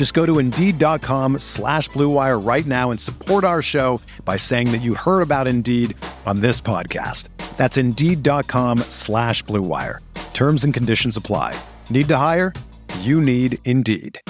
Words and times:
Just 0.00 0.14
go 0.14 0.24
to 0.24 0.38
Indeed.com 0.38 1.40
slash 1.40 1.90
BlueWire 1.90 2.42
right 2.42 2.64
now 2.64 2.90
and 2.90 2.98
support 2.98 3.44
our 3.44 3.60
show 3.60 4.00
by 4.24 4.38
saying 4.38 4.72
that 4.72 4.78
you 4.78 4.94
heard 4.94 5.20
about 5.20 5.46
Indeed 5.46 5.94
on 6.24 6.40
this 6.40 6.58
podcast. 6.58 7.28
That's 7.58 7.76
Indeed.com 7.76 8.78
slash 8.88 9.44
BlueWire. 9.44 9.98
Terms 10.32 10.64
and 10.64 10.72
conditions 10.72 11.18
apply. 11.18 11.54
Need 11.90 12.08
to 12.08 12.16
hire? 12.16 12.54
You 13.00 13.20
need 13.20 13.58
Indeed. 13.66 14.22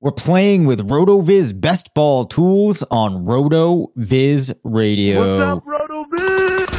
We're 0.00 0.12
playing 0.12 0.66
with 0.66 0.88
RotoViz 0.88 1.60
best 1.60 1.92
ball 1.92 2.24
tools 2.24 2.84
on 2.88 3.24
RotoViz 3.24 4.54
Radio. 4.62 5.58
What's 5.58 5.58
up, 5.58 5.64
RotoViz? 5.64 6.73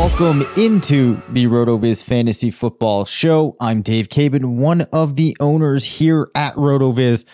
Welcome 0.00 0.46
into 0.56 1.20
the 1.28 1.44
RotoViz 1.44 2.02
Fantasy 2.02 2.50
Football 2.50 3.04
Show. 3.04 3.54
I'm 3.60 3.82
Dave 3.82 4.08
Caban, 4.08 4.56
one 4.56 4.80
of 4.94 5.16
the 5.16 5.36
owners 5.40 5.84
here 5.84 6.30
at 6.34 6.54
RotoViz. 6.54 7.26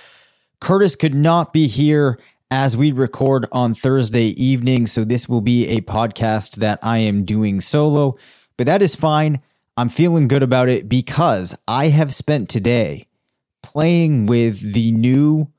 Curtis 0.61 0.97
could 0.97 1.15
not 1.15 1.53
be 1.53 1.69
here 1.69 2.19
as 2.51 2.77
we 2.77 2.91
record 2.91 3.47
on 3.53 3.73
Thursday 3.73 4.31
evening, 4.31 4.89
so 4.89 5.05
this 5.05 5.29
will 5.29 5.43
be 5.43 5.69
a 5.69 5.81
podcast 5.83 6.57
that 6.57 6.81
I 6.83 6.99
am 6.99 7.25
doing 7.25 7.61
solo, 7.61 8.17
but 8.57 8.67
that 8.67 8.83
is 8.83 8.97
fine. 8.97 9.41
I'm 9.77 9.89
feeling 9.89 10.27
good 10.27 10.43
about 10.43 10.69
it 10.69 10.89
because 10.89 11.57
I 11.69 11.87
have 11.87 12.13
spent 12.13 12.49
today 12.49 13.07
playing 13.63 14.27
with 14.27 14.73
the 14.73 14.91
new 14.91 15.53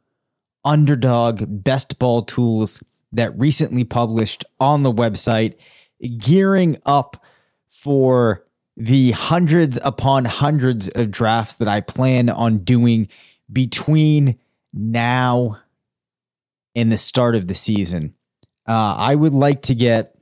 underdog 0.66 1.45
best 1.47 1.99
ball 1.99 2.23
tools 2.23 2.83
that 3.14 3.39
recently 3.39 3.86
published 3.86 4.44
on 4.59 4.83
the 4.83 4.92
website 4.92 5.53
gearing 6.17 6.78
up 6.86 7.23
for 7.67 8.45
the 8.76 9.12
hundreds 9.12 9.80
upon 9.84 10.26
hundreds 10.26 10.88
of 10.89 11.09
drafts 11.09 11.56
that 11.56 11.67
I 11.67 11.81
plan 11.81 12.30
on 12.30 12.59
doing 12.59 13.08
between 13.52 14.38
now 14.73 15.60
and 16.76 16.92
the 16.92 16.98
start 16.98 17.36
of 17.36 17.48
the 17.48 17.55
season. 17.55 18.14
Uh, 18.67 18.95
I 18.98 19.16
would 19.16 19.33
like 19.33 19.64
to 19.64 19.76
get. 19.76 20.16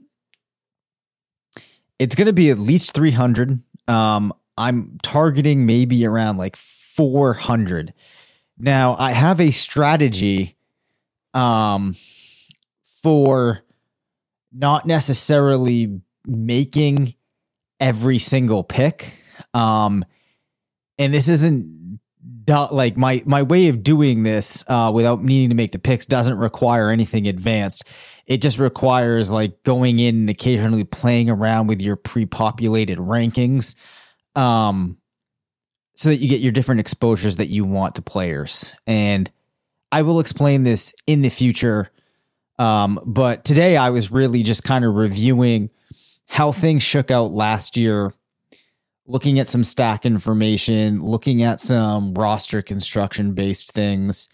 It's 1.99 2.15
going 2.15 2.27
to 2.27 2.33
be 2.33 2.49
at 2.49 2.59
least 2.59 2.93
300. 2.93 3.61
Um, 3.87 4.33
I'm 4.57 4.97
targeting 5.01 5.65
maybe 5.65 6.05
around 6.05 6.37
like 6.37 6.55
400. 6.55 7.93
Now, 8.57 8.95
I 8.97 9.11
have 9.11 9.41
a 9.41 9.51
strategy 9.51 10.55
um, 11.33 11.95
for 13.01 13.64
not 14.55 14.85
necessarily 14.85 15.99
making 16.25 17.13
every 17.79 18.19
single 18.19 18.63
pick. 18.63 19.13
Um, 19.53 20.05
and 20.97 21.13
this 21.13 21.27
isn't 21.27 21.99
like 22.47 22.95
my 22.95 23.23
my 23.25 23.41
way 23.41 23.67
of 23.69 23.83
doing 23.83 24.23
this 24.23 24.63
uh, 24.67 24.91
without 24.93 25.23
needing 25.23 25.49
to 25.49 25.55
make 25.55 25.71
the 25.71 25.79
picks 25.79 26.05
doesn't 26.05 26.37
require 26.37 26.89
anything 26.89 27.27
advanced. 27.27 27.83
It 28.27 28.41
just 28.41 28.59
requires 28.59 29.29
like 29.29 29.63
going 29.63 29.99
in 29.99 30.15
and 30.15 30.29
occasionally 30.29 30.83
playing 30.83 31.29
around 31.29 31.67
with 31.67 31.81
your 31.81 31.95
pre-populated 31.95 32.97
rankings, 32.97 33.75
um, 34.35 34.97
so 35.95 36.09
that 36.09 36.17
you 36.17 36.29
get 36.29 36.41
your 36.41 36.51
different 36.51 36.81
exposures 36.81 37.37
that 37.37 37.47
you 37.47 37.65
want 37.65 37.95
to 37.95 38.01
players. 38.01 38.73
And 38.85 39.29
I 39.91 40.01
will 40.03 40.19
explain 40.19 40.63
this 40.63 40.93
in 41.07 41.21
the 41.21 41.29
future 41.29 41.91
um, 42.57 42.99
but 43.05 43.43
today 43.43 43.77
I 43.77 43.89
was 43.89 44.11
really 44.11 44.43
just 44.43 44.63
kind 44.63 44.85
of 44.85 44.95
reviewing 44.95 45.69
how 46.27 46.51
things 46.51 46.83
shook 46.83 47.11
out 47.11 47.31
last 47.31 47.77
year, 47.77 48.13
looking 49.05 49.39
at 49.39 49.47
some 49.47 49.63
stack 49.63 50.05
information, 50.05 51.01
looking 51.01 51.43
at 51.43 51.59
some 51.59 52.13
roster 52.13 52.61
construction 52.61 53.33
based 53.33 53.71
things. 53.71 54.29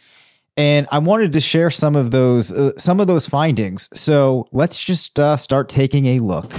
And 0.57 0.87
I 0.91 0.99
wanted 0.99 1.33
to 1.33 1.39
share 1.39 1.71
some 1.71 1.95
of 1.95 2.11
those 2.11 2.51
uh, 2.51 2.71
some 2.77 2.99
of 2.99 3.07
those 3.07 3.27
findings. 3.27 3.89
So 3.99 4.47
let's 4.51 4.83
just 4.83 5.19
uh, 5.19 5.37
start 5.37 5.69
taking 5.69 6.05
a 6.07 6.19
look. 6.19 6.51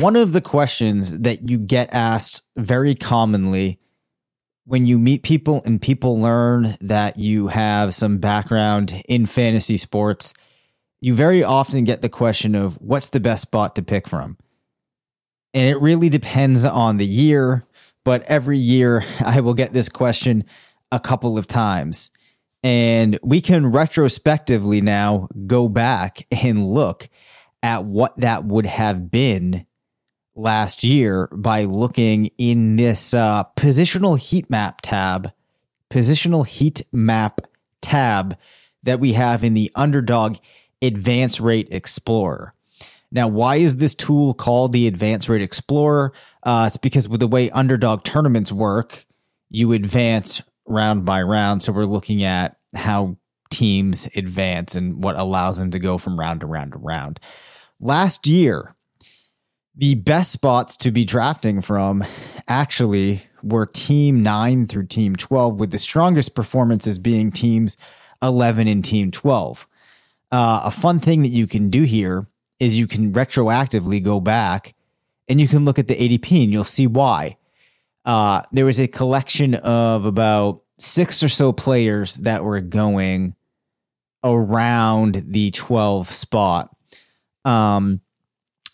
One 0.00 0.14
of 0.14 0.32
the 0.32 0.40
questions 0.40 1.16
that 1.18 1.48
you 1.48 1.58
get 1.58 1.92
asked 1.92 2.42
very 2.56 2.94
commonly 2.94 3.80
when 4.68 4.84
you 4.84 4.98
meet 4.98 5.22
people 5.22 5.62
and 5.64 5.80
people 5.80 6.20
learn 6.20 6.76
that 6.82 7.16
you 7.16 7.48
have 7.48 7.94
some 7.94 8.18
background 8.18 9.02
in 9.08 9.24
fantasy 9.24 9.78
sports, 9.78 10.34
you 11.00 11.14
very 11.14 11.42
often 11.42 11.84
get 11.84 12.02
the 12.02 12.08
question 12.10 12.54
of 12.54 12.74
what's 12.74 13.08
the 13.08 13.18
best 13.18 13.40
spot 13.40 13.74
to 13.76 13.82
pick 13.82 14.06
from? 14.06 14.36
And 15.54 15.64
it 15.64 15.80
really 15.80 16.10
depends 16.10 16.66
on 16.66 16.98
the 16.98 17.06
year, 17.06 17.64
but 18.04 18.22
every 18.24 18.58
year 18.58 19.04
I 19.24 19.40
will 19.40 19.54
get 19.54 19.72
this 19.72 19.88
question 19.88 20.44
a 20.92 21.00
couple 21.00 21.38
of 21.38 21.46
times. 21.46 22.10
And 22.62 23.18
we 23.22 23.40
can 23.40 23.68
retrospectively 23.68 24.82
now 24.82 25.28
go 25.46 25.70
back 25.70 26.26
and 26.30 26.62
look 26.62 27.08
at 27.62 27.86
what 27.86 28.20
that 28.20 28.44
would 28.44 28.66
have 28.66 29.10
been 29.10 29.64
last 30.38 30.84
year 30.84 31.28
by 31.32 31.64
looking 31.64 32.30
in 32.38 32.76
this 32.76 33.12
uh, 33.12 33.44
positional 33.56 34.18
heat 34.18 34.48
map 34.48 34.80
tab, 34.82 35.32
positional 35.90 36.46
heat 36.46 36.82
map 36.92 37.40
tab 37.80 38.36
that 38.84 39.00
we 39.00 39.12
have 39.12 39.42
in 39.42 39.54
the 39.54 39.70
underdog 39.74 40.36
advance 40.80 41.40
rate 41.40 41.68
explorer. 41.70 42.54
Now, 43.10 43.26
why 43.26 43.56
is 43.56 43.78
this 43.78 43.94
tool 43.94 44.34
called 44.34 44.72
the 44.72 44.86
advance 44.86 45.28
rate 45.28 45.42
explorer? 45.42 46.12
Uh, 46.42 46.64
it's 46.68 46.76
because 46.76 47.08
with 47.08 47.20
the 47.20 47.26
way 47.26 47.50
underdog 47.50 48.04
tournaments 48.04 48.52
work, 48.52 49.06
you 49.50 49.72
advance 49.72 50.42
round 50.66 51.04
by 51.04 51.22
round. 51.22 51.62
So 51.62 51.72
we're 51.72 51.84
looking 51.84 52.22
at 52.22 52.58
how 52.74 53.16
teams 53.50 54.08
advance 54.14 54.76
and 54.76 55.02
what 55.02 55.16
allows 55.16 55.56
them 55.56 55.70
to 55.70 55.78
go 55.78 55.96
from 55.98 56.20
round 56.20 56.40
to 56.40 56.46
round 56.46 56.72
to 56.72 56.78
round. 56.78 57.18
Last 57.80 58.26
year, 58.26 58.74
the 59.78 59.94
best 59.94 60.30
spots 60.32 60.76
to 60.76 60.90
be 60.90 61.04
drafting 61.04 61.62
from 61.62 62.04
actually 62.46 63.22
were 63.42 63.64
team 63.64 64.22
9 64.22 64.66
through 64.66 64.86
team 64.86 65.16
12 65.16 65.58
with 65.58 65.70
the 65.70 65.78
strongest 65.78 66.34
performances 66.34 66.98
being 66.98 67.30
teams 67.30 67.76
11 68.20 68.68
and 68.68 68.84
team 68.84 69.10
12 69.10 69.66
uh, 70.30 70.60
a 70.64 70.70
fun 70.70 71.00
thing 71.00 71.22
that 71.22 71.28
you 71.28 71.46
can 71.46 71.70
do 71.70 71.82
here 71.82 72.26
is 72.58 72.78
you 72.78 72.86
can 72.86 73.12
retroactively 73.12 74.02
go 74.02 74.20
back 74.20 74.74
and 75.28 75.40
you 75.40 75.48
can 75.48 75.64
look 75.64 75.78
at 75.78 75.88
the 75.88 75.96
adp 75.96 76.42
and 76.42 76.52
you'll 76.52 76.64
see 76.64 76.86
why. 76.86 77.36
Uh, 78.04 78.42
there 78.52 78.64
was 78.64 78.80
a 78.80 78.88
collection 78.88 79.54
of 79.54 80.04
about 80.04 80.62
six 80.78 81.22
or 81.22 81.28
so 81.28 81.52
players 81.52 82.16
that 82.16 82.44
were 82.44 82.60
going 82.60 83.34
around 84.24 85.22
the 85.28 85.50
12 85.50 86.10
spot. 86.10 86.74
Um, 87.44 88.00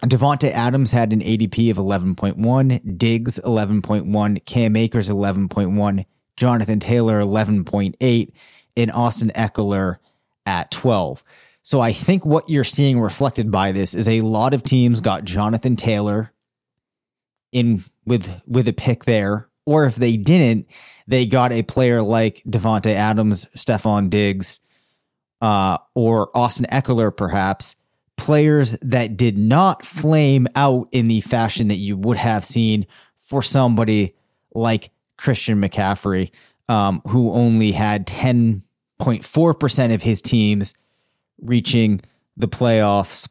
Davante 0.08 0.50
Adams 0.50 0.92
had 0.92 1.12
an 1.12 1.20
ADP 1.20 1.70
of 1.70 1.76
11.1, 1.76 2.98
Diggs 2.98 3.38
11.1, 3.40 4.44
Cam 4.44 4.76
Akers 4.76 5.08
11.1, 5.08 6.04
Jonathan 6.36 6.80
Taylor 6.80 7.20
11.8, 7.20 8.32
and 8.76 8.92
Austin 8.92 9.32
Ekeler 9.34 9.98
at 10.46 10.70
12. 10.70 11.22
So 11.62 11.80
I 11.80 11.92
think 11.92 12.26
what 12.26 12.48
you're 12.48 12.64
seeing 12.64 13.00
reflected 13.00 13.50
by 13.50 13.72
this 13.72 13.94
is 13.94 14.08
a 14.08 14.20
lot 14.20 14.52
of 14.52 14.62
teams 14.62 15.00
got 15.00 15.24
Jonathan 15.24 15.76
Taylor 15.76 16.30
in 17.52 17.84
with 18.04 18.42
with 18.46 18.68
a 18.68 18.72
pick 18.72 19.04
there, 19.04 19.48
or 19.64 19.86
if 19.86 19.94
they 19.94 20.16
didn't, 20.16 20.66
they 21.06 21.26
got 21.26 21.52
a 21.52 21.62
player 21.62 22.02
like 22.02 22.42
Davante 22.46 22.94
Adams, 22.94 23.46
Stefon 23.56 24.10
Diggs, 24.10 24.60
uh, 25.40 25.78
or 25.94 26.36
Austin 26.36 26.66
Ekeler, 26.70 27.16
perhaps 27.16 27.76
players 28.24 28.72
that 28.80 29.18
did 29.18 29.36
not 29.36 29.84
flame 29.84 30.48
out 30.54 30.88
in 30.92 31.08
the 31.08 31.20
fashion 31.20 31.68
that 31.68 31.74
you 31.74 31.94
would 31.94 32.16
have 32.16 32.42
seen 32.42 32.86
for 33.18 33.42
somebody 33.42 34.14
like 34.54 34.90
Christian 35.18 35.60
McCaffrey, 35.60 36.30
um, 36.70 37.02
who 37.08 37.30
only 37.32 37.72
had 37.72 38.06
10.4% 38.06 39.94
of 39.94 40.00
his 40.00 40.22
teams 40.22 40.72
reaching 41.42 42.00
the 42.38 42.48
playoffs. 42.48 43.28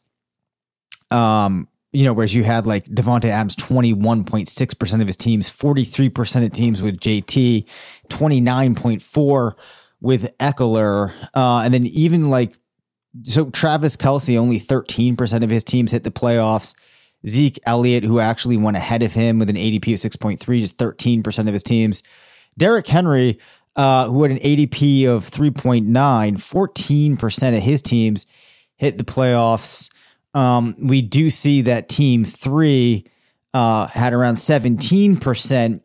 Um, 1.09 1.67
you 1.91 2.05
know, 2.05 2.13
whereas 2.13 2.35
you 2.35 2.43
had 2.43 2.67
like 2.67 2.85
Davante 2.85 3.25
Adams, 3.25 3.55
21.6% 3.55 5.01
of 5.01 5.07
his 5.07 5.17
teams, 5.17 5.49
43% 5.49 6.45
of 6.45 6.51
teams 6.51 6.83
with 6.83 6.99
JT, 6.99 7.65
29.4 8.09 9.53
with 10.01 10.37
Ekeler. 10.37 11.11
Uh, 11.33 11.61
and 11.65 11.73
then 11.73 11.87
even 11.87 12.29
like 12.29 12.59
so 13.21 13.49
Travis 13.51 13.95
Kelce, 13.95 14.37
only 14.37 14.59
13% 14.59 15.43
of 15.43 15.49
his 15.49 15.63
teams 15.63 15.91
hit 15.91 16.03
the 16.03 16.11
playoffs. 16.11 16.75
Zeke 17.27 17.59
Elliott, 17.65 18.03
who 18.03 18.19
actually 18.19 18.57
went 18.57 18.75
ahead 18.75 19.03
of 19.03 19.13
him 19.13 19.39
with 19.39 19.49
an 19.49 19.55
ADP 19.55 19.93
of 19.93 20.11
6.3, 20.11 20.59
just 20.59 20.77
13% 20.77 21.47
of 21.47 21.53
his 21.53 21.63
teams. 21.63 22.03
Derrick 22.57 22.87
Henry, 22.87 23.39
uh, 23.75 24.07
who 24.07 24.23
had 24.23 24.31
an 24.31 24.39
ADP 24.39 25.07
of 25.07 25.29
3.9, 25.29 25.87
14% 25.87 27.57
of 27.57 27.63
his 27.63 27.81
teams 27.81 28.25
hit 28.75 28.97
the 28.97 29.03
playoffs. 29.03 29.91
Um, 30.33 30.75
we 30.79 31.01
do 31.01 31.29
see 31.29 31.61
that 31.61 31.89
team 31.89 32.25
three 32.25 33.05
uh, 33.53 33.87
had 33.87 34.13
around 34.13 34.35
17%. 34.35 35.81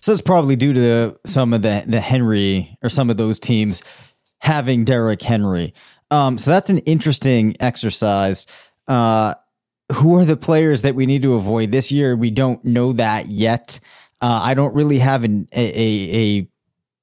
So 0.00 0.12
it's 0.12 0.22
probably 0.22 0.56
due 0.56 0.72
to 0.72 1.18
some 1.26 1.52
of 1.52 1.62
the, 1.62 1.84
the 1.86 2.00
Henry 2.00 2.78
or 2.82 2.88
some 2.88 3.10
of 3.10 3.16
those 3.16 3.38
teams 3.38 3.82
having 4.38 4.84
Derrick 4.84 5.22
Henry. 5.22 5.74
Um, 6.10 6.38
so 6.38 6.50
that's 6.50 6.70
an 6.70 6.78
interesting 6.78 7.56
exercise. 7.60 8.46
Uh, 8.86 9.34
who 9.92 10.16
are 10.16 10.24
the 10.24 10.36
players 10.36 10.82
that 10.82 10.94
we 10.94 11.06
need 11.06 11.22
to 11.22 11.34
avoid 11.34 11.72
this 11.72 11.92
year? 11.92 12.16
We 12.16 12.30
don't 12.30 12.64
know 12.64 12.92
that 12.94 13.28
yet. 13.28 13.78
Uh, 14.20 14.40
I 14.42 14.54
don't 14.54 14.74
really 14.74 14.98
have 14.98 15.24
an, 15.24 15.48
a, 15.52 15.60
a, 15.60 16.16
a 16.16 16.48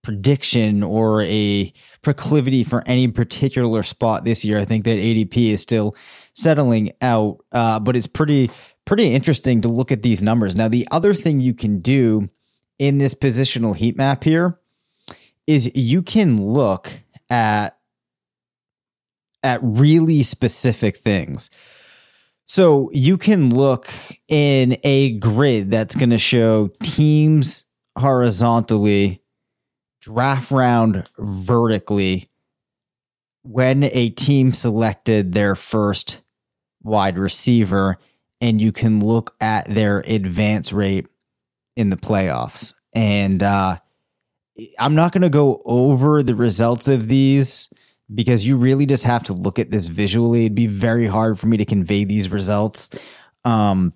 prediction 0.02 0.84
or 0.84 1.22
a 1.24 1.72
proclivity 2.02 2.64
for 2.64 2.84
any 2.86 3.08
particular 3.08 3.84
spot 3.84 4.26
this 4.26 4.44
year. 4.44 4.60
I 4.60 4.66
think 4.66 4.84
that 4.84 4.98
ADP 4.98 5.52
is 5.52 5.62
still 5.62 5.96
settling 6.34 6.92
out, 7.02 7.44
uh, 7.52 7.80
but 7.80 7.96
it's 7.96 8.08
pretty 8.08 8.52
pretty 8.86 9.14
interesting 9.14 9.62
to 9.62 9.70
look 9.70 9.94
at 9.94 10.04
these 10.04 10.22
numbers. 10.22 10.58
Now, 10.58 10.68
the 10.68 10.86
other 10.92 11.14
thing 11.14 11.40
you 11.40 11.54
can 11.54 11.80
do 11.80 12.30
in 12.80 12.98
this 12.98 13.14
positional 13.14 13.74
heat 13.76 13.96
map 13.96 14.26
here 14.26 14.60
is 15.48 15.74
you 15.74 16.02
can 16.02 16.36
look 16.42 16.92
at 17.30 17.78
at 19.44 19.60
really 19.62 20.24
specific 20.24 20.98
things. 20.98 21.50
So 22.45 22.90
you 22.94 23.18
can 23.18 23.54
look 23.54 23.90
in 24.28 24.78
a 24.84 25.18
grid 25.19 25.72
that's 25.72 25.95
going 25.95 26.10
to 26.10 26.18
show 26.18 26.69
teams 26.84 27.66
horizontally, 27.98 29.22
draft 30.01 30.51
round 30.51 31.10
vertically, 31.18 32.28
when 33.44 33.84
a 33.84 34.10
team 34.10 34.54
selected 34.54 35.34
their 35.34 35.56
first 35.56 36.22
wide 36.81 37.18
receiver, 37.18 37.98
and 38.42 38.62
you 38.62 38.72
can 38.72 39.00
look 39.00 39.36
at 39.40 39.68
their 39.68 40.00
advance 40.00 40.74
rate 40.74 41.07
in 41.75 41.90
the 41.90 41.98
playoffs. 41.98 42.74
And 42.94 43.42
uh, 43.42 43.78
I'm 44.78 44.95
not 44.95 45.12
going 45.12 45.24
to 45.24 45.30
go 45.30 45.62
over 45.66 46.24
the 46.24 46.36
results 46.36 46.88
of 46.88 47.07
these 47.07 47.69
because 48.13 48.45
you 48.45 48.57
really 48.57 48.86
just 48.86 49.04
have 49.04 49.24
to 49.24 49.33
look 49.33 49.60
at 49.60 49.71
this 49.71 49.88
visually. 49.88 50.45
It'd 50.45 50.56
be 50.56 50.68
very 50.68 51.07
hard 51.07 51.39
for 51.39 51.48
me 51.48 51.57
to 51.57 51.65
convey 51.65 52.04
these 52.04 52.30
results 52.30 52.89
um, 53.45 53.94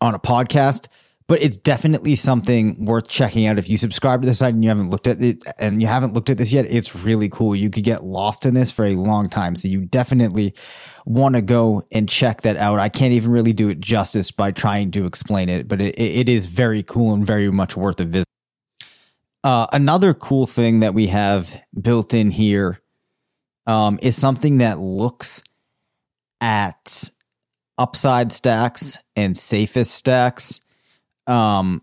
on 0.00 0.14
a 0.14 0.18
podcast, 0.18 0.88
but 1.28 1.40
it's 1.42 1.56
definitely 1.56 2.16
something 2.16 2.84
worth 2.84 3.08
checking 3.08 3.46
out. 3.46 3.58
If 3.58 3.68
you 3.68 3.76
subscribe 3.76 4.22
to 4.22 4.26
the 4.26 4.34
site 4.34 4.54
and 4.54 4.62
you 4.62 4.68
haven't 4.68 4.90
looked 4.90 5.06
at 5.06 5.22
it 5.22 5.42
and 5.58 5.80
you 5.80 5.86
haven't 5.86 6.12
looked 6.12 6.28
at 6.28 6.36
this 6.36 6.52
yet, 6.52 6.66
it's 6.68 6.94
really 6.94 7.28
cool. 7.28 7.56
You 7.56 7.70
could 7.70 7.84
get 7.84 8.04
lost 8.04 8.44
in 8.44 8.54
this 8.54 8.70
for 8.70 8.84
a 8.84 8.94
long 8.94 9.28
time. 9.28 9.56
So 9.56 9.68
you 9.68 9.86
definitely 9.86 10.54
want 11.06 11.34
to 11.36 11.42
go 11.42 11.86
and 11.92 12.08
check 12.08 12.42
that 12.42 12.56
out. 12.56 12.78
I 12.78 12.88
can't 12.88 13.12
even 13.12 13.30
really 13.30 13.52
do 13.52 13.68
it 13.68 13.80
justice 13.80 14.30
by 14.30 14.50
trying 14.50 14.90
to 14.92 15.06
explain 15.06 15.48
it, 15.48 15.68
but 15.68 15.80
it, 15.80 15.98
it 15.98 16.28
is 16.28 16.46
very 16.46 16.82
cool 16.82 17.14
and 17.14 17.26
very 17.26 17.50
much 17.50 17.76
worth 17.76 18.00
a 18.00 18.04
visit. 18.04 18.26
Uh, 19.44 19.66
another 19.72 20.14
cool 20.14 20.46
thing 20.46 20.80
that 20.80 20.94
we 20.94 21.08
have 21.08 21.60
built 21.80 22.14
in 22.14 22.30
here 22.30 22.81
um, 23.66 23.98
is 24.02 24.16
something 24.16 24.58
that 24.58 24.78
looks 24.78 25.42
at 26.40 27.10
upside 27.78 28.32
stacks 28.32 28.98
and 29.16 29.36
safest 29.36 29.94
stacks. 29.94 30.60
Um, 31.26 31.82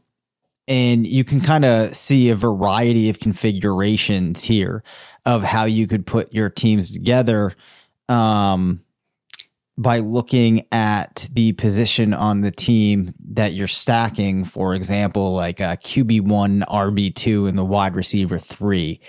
and 0.68 1.08
you 1.08 1.24
can 1.24 1.42
kind 1.42 1.66
of 1.66 1.96
see 1.96 2.30
a 2.30 2.36
variety 2.36 3.10
of 3.10 3.20
configurations 3.20 4.44
here 4.44 4.84
of 5.26 5.44
how 5.44 5.66
you 5.66 5.88
could 5.88 6.06
put 6.06 6.32
your 6.34 6.50
teams 6.50 6.92
together 6.92 7.54
um, 8.08 8.82
by 9.78 10.00
looking 10.00 10.68
at 10.72 11.28
the 11.34 11.54
position 11.54 12.14
on 12.14 12.42
the 12.42 12.52
team 12.52 13.16
that 13.32 13.54
you're 13.54 13.68
stacking. 13.68 14.44
For 14.44 14.76
example, 14.76 15.34
like 15.34 15.60
a 15.60 15.78
QB1, 15.82 16.66
RB2, 16.68 17.50
and 17.50 17.58
the 17.58 17.66
wide 17.66 17.96
receiver 17.96 18.38
three. 18.38 19.00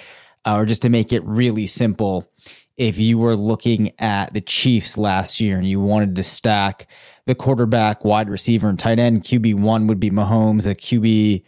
Uh, 0.47 0.57
or 0.57 0.65
just 0.65 0.81
to 0.83 0.89
make 0.89 1.13
it 1.13 1.23
really 1.25 1.67
simple, 1.67 2.30
if 2.81 2.99
you 2.99 3.19
were 3.19 3.37
looking 3.37 3.93
at 3.99 4.33
the 4.33 4.41
Chiefs 4.41 4.97
last 4.97 5.39
year 5.39 5.59
and 5.59 5.69
you 5.69 5.79
wanted 5.79 6.17
to 6.17 6.23
stack 6.23 6.87
the 7.27 7.35
quarterback, 7.35 8.07
wide 8.07 8.31
receiver, 8.31 8.71
and 8.71 8.79
tight 8.79 8.99
end, 8.99 9.23
QB 9.23 9.57
one 9.57 9.87
would 9.87 10.01
be 10.01 10.11
Mahomes, 10.11 10.67
a 10.67 10.75
QB 10.75 11.45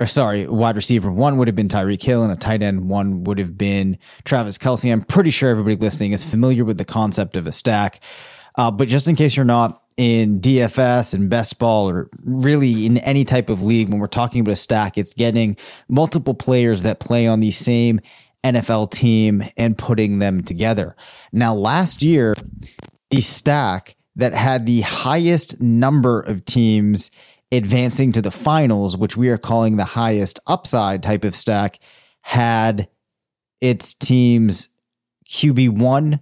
or 0.00 0.06
sorry, 0.06 0.48
wide 0.48 0.74
receiver 0.74 1.12
one 1.12 1.36
would 1.36 1.46
have 1.46 1.54
been 1.54 1.68
Tyreek 1.68 2.02
Hill, 2.02 2.24
and 2.24 2.32
a 2.32 2.36
tight 2.36 2.62
end 2.62 2.88
one 2.88 3.22
would 3.22 3.38
have 3.38 3.56
been 3.56 3.96
Travis 4.24 4.58
Kelce. 4.58 4.90
I'm 4.90 5.02
pretty 5.02 5.30
sure 5.30 5.50
everybody 5.50 5.76
listening 5.76 6.10
is 6.10 6.24
familiar 6.24 6.64
with 6.64 6.78
the 6.78 6.84
concept 6.84 7.36
of 7.36 7.46
a 7.46 7.52
stack. 7.52 8.00
Uh, 8.56 8.72
but 8.72 8.88
just 8.88 9.06
in 9.06 9.14
case 9.14 9.36
you're 9.36 9.44
not 9.44 9.84
in 9.96 10.40
DFS 10.40 11.14
and 11.14 11.30
best 11.30 11.60
ball 11.60 11.88
or 11.88 12.10
really 12.24 12.86
in 12.86 12.98
any 12.98 13.24
type 13.24 13.50
of 13.50 13.62
league, 13.62 13.88
when 13.88 14.00
we're 14.00 14.08
talking 14.08 14.40
about 14.40 14.52
a 14.52 14.56
stack, 14.56 14.98
it's 14.98 15.14
getting 15.14 15.56
multiple 15.88 16.34
players 16.34 16.82
that 16.82 16.98
play 16.98 17.28
on 17.28 17.38
the 17.38 17.52
same 17.52 18.00
NFL 18.44 18.90
team 18.90 19.44
and 19.56 19.78
putting 19.78 20.18
them 20.18 20.42
together. 20.42 20.96
Now, 21.32 21.54
last 21.54 22.02
year, 22.02 22.34
the 23.10 23.20
stack 23.20 23.96
that 24.16 24.34
had 24.34 24.66
the 24.66 24.82
highest 24.82 25.60
number 25.60 26.20
of 26.20 26.44
teams 26.44 27.10
advancing 27.50 28.12
to 28.12 28.22
the 28.22 28.30
finals, 28.30 28.96
which 28.96 29.16
we 29.16 29.28
are 29.28 29.38
calling 29.38 29.76
the 29.76 29.84
highest 29.84 30.40
upside 30.46 31.02
type 31.02 31.24
of 31.24 31.36
stack, 31.36 31.78
had 32.22 32.88
its 33.60 33.94
teams 33.94 34.68
QB1, 35.28 36.20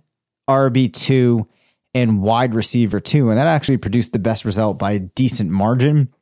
RB2, 0.49 1.47
and 1.95 2.23
wide 2.23 2.55
receiver 2.55 3.00
two. 3.00 3.31
And 3.31 3.39
that 3.39 3.47
actually 3.47 3.79
produced 3.79 4.12
the 4.12 4.19
best 4.19 4.45
result 4.45 4.79
by 4.79 4.93
a 4.93 4.99
decent 4.99 5.50
margin. 5.50 6.12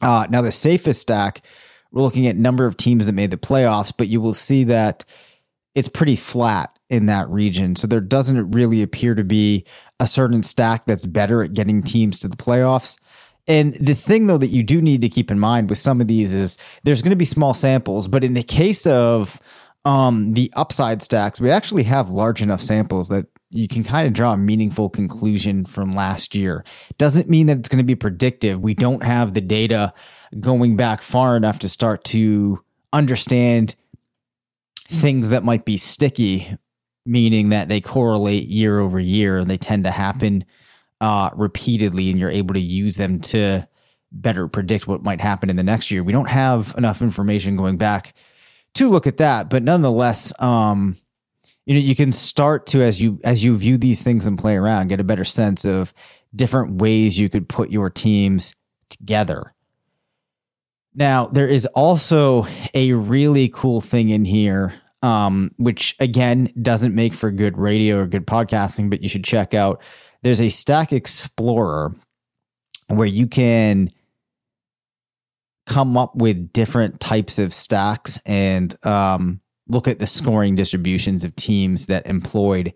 Uh, 0.00 0.26
now, 0.30 0.42
the 0.42 0.52
safest 0.52 1.00
stack, 1.02 1.42
we're 1.92 2.02
looking 2.02 2.26
at 2.26 2.36
number 2.36 2.66
of 2.66 2.76
teams 2.76 3.06
that 3.06 3.12
made 3.12 3.30
the 3.30 3.36
playoffs, 3.36 3.92
but 3.96 4.08
you 4.08 4.20
will 4.20 4.34
see 4.34 4.64
that 4.64 5.04
it's 5.74 5.88
pretty 5.88 6.16
flat 6.16 6.76
in 6.88 7.06
that 7.06 7.28
region. 7.28 7.76
So 7.76 7.86
there 7.86 8.00
doesn't 8.00 8.50
really 8.50 8.82
appear 8.82 9.14
to 9.14 9.24
be 9.24 9.64
a 10.00 10.06
certain 10.06 10.42
stack 10.42 10.84
that's 10.84 11.06
better 11.06 11.42
at 11.42 11.54
getting 11.54 11.82
teams 11.82 12.18
to 12.20 12.28
the 12.28 12.36
playoffs. 12.36 12.98
And 13.46 13.74
the 13.74 13.94
thing, 13.94 14.26
though, 14.26 14.38
that 14.38 14.48
you 14.48 14.62
do 14.62 14.80
need 14.80 15.00
to 15.00 15.08
keep 15.08 15.30
in 15.30 15.38
mind 15.38 15.68
with 15.68 15.78
some 15.78 16.00
of 16.00 16.08
these 16.08 16.34
is 16.34 16.58
there's 16.84 17.02
going 17.02 17.10
to 17.10 17.16
be 17.16 17.24
small 17.24 17.54
samples, 17.54 18.08
but 18.08 18.24
in 18.24 18.34
the 18.34 18.42
case 18.42 18.86
of 18.86 19.40
um, 19.84 20.34
the 20.34 20.52
upside 20.56 21.02
stacks, 21.02 21.40
we 21.40 21.50
actually 21.50 21.84
have 21.84 22.10
large 22.10 22.42
enough 22.42 22.60
samples 22.60 23.08
that 23.08 23.26
you 23.50 23.66
can 23.66 23.82
kind 23.82 24.06
of 24.06 24.12
draw 24.12 24.32
a 24.32 24.36
meaningful 24.36 24.88
conclusion 24.88 25.64
from 25.64 25.92
last 25.92 26.34
year. 26.34 26.64
Doesn't 26.98 27.28
mean 27.28 27.46
that 27.46 27.58
it's 27.58 27.68
going 27.68 27.78
to 27.78 27.84
be 27.84 27.96
predictive. 27.96 28.60
We 28.60 28.74
don't 28.74 29.02
have 29.02 29.34
the 29.34 29.40
data 29.40 29.92
going 30.38 30.76
back 30.76 31.02
far 31.02 31.36
enough 31.36 31.58
to 31.60 31.68
start 31.68 32.04
to 32.04 32.62
understand 32.92 33.74
things 34.88 35.30
that 35.30 35.44
might 35.44 35.64
be 35.64 35.76
sticky, 35.76 36.56
meaning 37.04 37.48
that 37.48 37.68
they 37.68 37.80
correlate 37.80 38.46
year 38.46 38.78
over 38.78 39.00
year 39.00 39.38
and 39.38 39.50
they 39.50 39.56
tend 39.56 39.84
to 39.84 39.90
happen 39.90 40.44
uh, 41.00 41.30
repeatedly, 41.34 42.10
and 42.10 42.18
you're 42.18 42.30
able 42.30 42.54
to 42.54 42.60
use 42.60 42.96
them 42.96 43.20
to 43.20 43.66
better 44.12 44.46
predict 44.48 44.86
what 44.86 45.02
might 45.02 45.20
happen 45.20 45.50
in 45.50 45.56
the 45.56 45.62
next 45.62 45.90
year. 45.90 46.04
We 46.04 46.12
don't 46.12 46.28
have 46.28 46.74
enough 46.76 47.00
information 47.02 47.56
going 47.56 47.78
back 47.78 48.14
to 48.74 48.88
look 48.88 49.06
at 49.06 49.16
that, 49.16 49.48
but 49.50 49.62
nonetheless, 49.62 50.32
um, 50.40 50.96
you 51.70 51.76
know 51.76 51.80
you 51.82 51.94
can 51.94 52.10
start 52.10 52.66
to 52.66 52.82
as 52.82 53.00
you 53.00 53.20
as 53.22 53.44
you 53.44 53.56
view 53.56 53.78
these 53.78 54.02
things 54.02 54.26
and 54.26 54.36
play 54.36 54.56
around 54.56 54.88
get 54.88 54.98
a 54.98 55.04
better 55.04 55.24
sense 55.24 55.64
of 55.64 55.94
different 56.34 56.82
ways 56.82 57.16
you 57.16 57.28
could 57.28 57.48
put 57.48 57.70
your 57.70 57.88
teams 57.88 58.56
together. 58.88 59.54
Now 60.96 61.26
there 61.26 61.46
is 61.46 61.66
also 61.66 62.44
a 62.74 62.94
really 62.94 63.48
cool 63.50 63.80
thing 63.80 64.10
in 64.10 64.24
here 64.24 64.74
um, 65.02 65.52
which 65.58 65.94
again 66.00 66.52
doesn't 66.60 66.92
make 66.92 67.14
for 67.14 67.30
good 67.30 67.56
radio 67.56 68.00
or 68.00 68.06
good 68.06 68.26
podcasting 68.26 68.90
but 68.90 69.00
you 69.00 69.08
should 69.08 69.22
check 69.22 69.54
out. 69.54 69.80
There's 70.22 70.40
a 70.40 70.48
stack 70.48 70.92
explorer 70.92 71.94
where 72.88 73.06
you 73.06 73.28
can 73.28 73.90
come 75.66 75.96
up 75.96 76.16
with 76.16 76.52
different 76.52 76.98
types 76.98 77.38
of 77.38 77.54
stacks 77.54 78.18
and 78.26 78.74
um, 78.84 79.40
look 79.70 79.88
at 79.88 79.98
the 79.98 80.06
scoring 80.06 80.56
distributions 80.56 81.24
of 81.24 81.36
teams 81.36 81.86
that 81.86 82.06
employed 82.06 82.72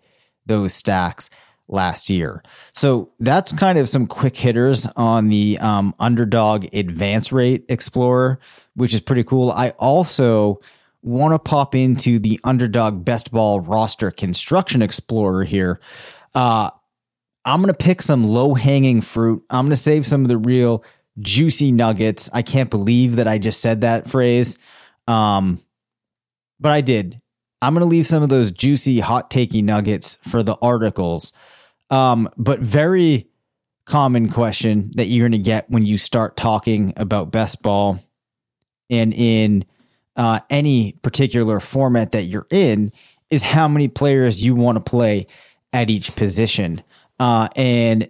those 0.46 0.74
stacks 0.74 1.30
last 1.68 2.10
year. 2.10 2.42
So 2.74 3.10
that's 3.20 3.52
kind 3.52 3.78
of 3.78 3.88
some 3.88 4.06
quick 4.06 4.36
hitters 4.36 4.86
on 4.96 5.28
the 5.28 5.58
um, 5.60 5.94
underdog 5.98 6.66
advance 6.74 7.32
rate 7.32 7.64
explorer, 7.68 8.38
which 8.74 8.92
is 8.92 9.00
pretty 9.00 9.24
cool. 9.24 9.50
I 9.50 9.70
also 9.70 10.60
want 11.02 11.32
to 11.32 11.38
pop 11.38 11.74
into 11.74 12.18
the 12.18 12.40
underdog 12.44 13.04
best 13.04 13.30
ball 13.30 13.60
roster 13.60 14.10
construction 14.10 14.82
explorer 14.82 15.44
here. 15.44 15.80
Uh, 16.34 16.70
I'm 17.44 17.60
going 17.60 17.72
to 17.72 17.84
pick 17.84 18.00
some 18.00 18.24
low 18.24 18.54
hanging 18.54 19.02
fruit. 19.02 19.44
I'm 19.50 19.66
going 19.66 19.70
to 19.70 19.76
save 19.76 20.06
some 20.06 20.22
of 20.22 20.28
the 20.28 20.38
real 20.38 20.82
juicy 21.18 21.72
nuggets. 21.72 22.30
I 22.32 22.42
can't 22.42 22.70
believe 22.70 23.16
that 23.16 23.28
I 23.28 23.38
just 23.38 23.60
said 23.60 23.82
that 23.82 24.08
phrase. 24.08 24.58
Um, 25.06 25.60
but 26.64 26.72
I 26.72 26.80
did. 26.80 27.20
I'm 27.60 27.74
going 27.74 27.82
to 27.82 27.86
leave 27.86 28.06
some 28.06 28.22
of 28.22 28.30
those 28.30 28.50
juicy, 28.50 28.98
hot 28.98 29.30
takey 29.30 29.62
nuggets 29.62 30.16
for 30.26 30.42
the 30.42 30.56
articles. 30.62 31.34
Um, 31.90 32.30
but 32.38 32.60
very 32.60 33.28
common 33.84 34.30
question 34.30 34.90
that 34.94 35.04
you're 35.04 35.28
going 35.28 35.38
to 35.38 35.44
get 35.44 35.68
when 35.68 35.84
you 35.84 35.98
start 35.98 36.38
talking 36.38 36.94
about 36.96 37.30
best 37.30 37.60
ball 37.60 37.98
and 38.88 39.12
in 39.12 39.66
uh, 40.16 40.40
any 40.48 40.92
particular 41.02 41.60
format 41.60 42.12
that 42.12 42.22
you're 42.22 42.46
in 42.48 42.92
is 43.28 43.42
how 43.42 43.68
many 43.68 43.86
players 43.86 44.42
you 44.42 44.54
want 44.54 44.76
to 44.76 44.90
play 44.90 45.26
at 45.74 45.90
each 45.90 46.16
position. 46.16 46.82
Uh, 47.20 47.48
and 47.56 48.08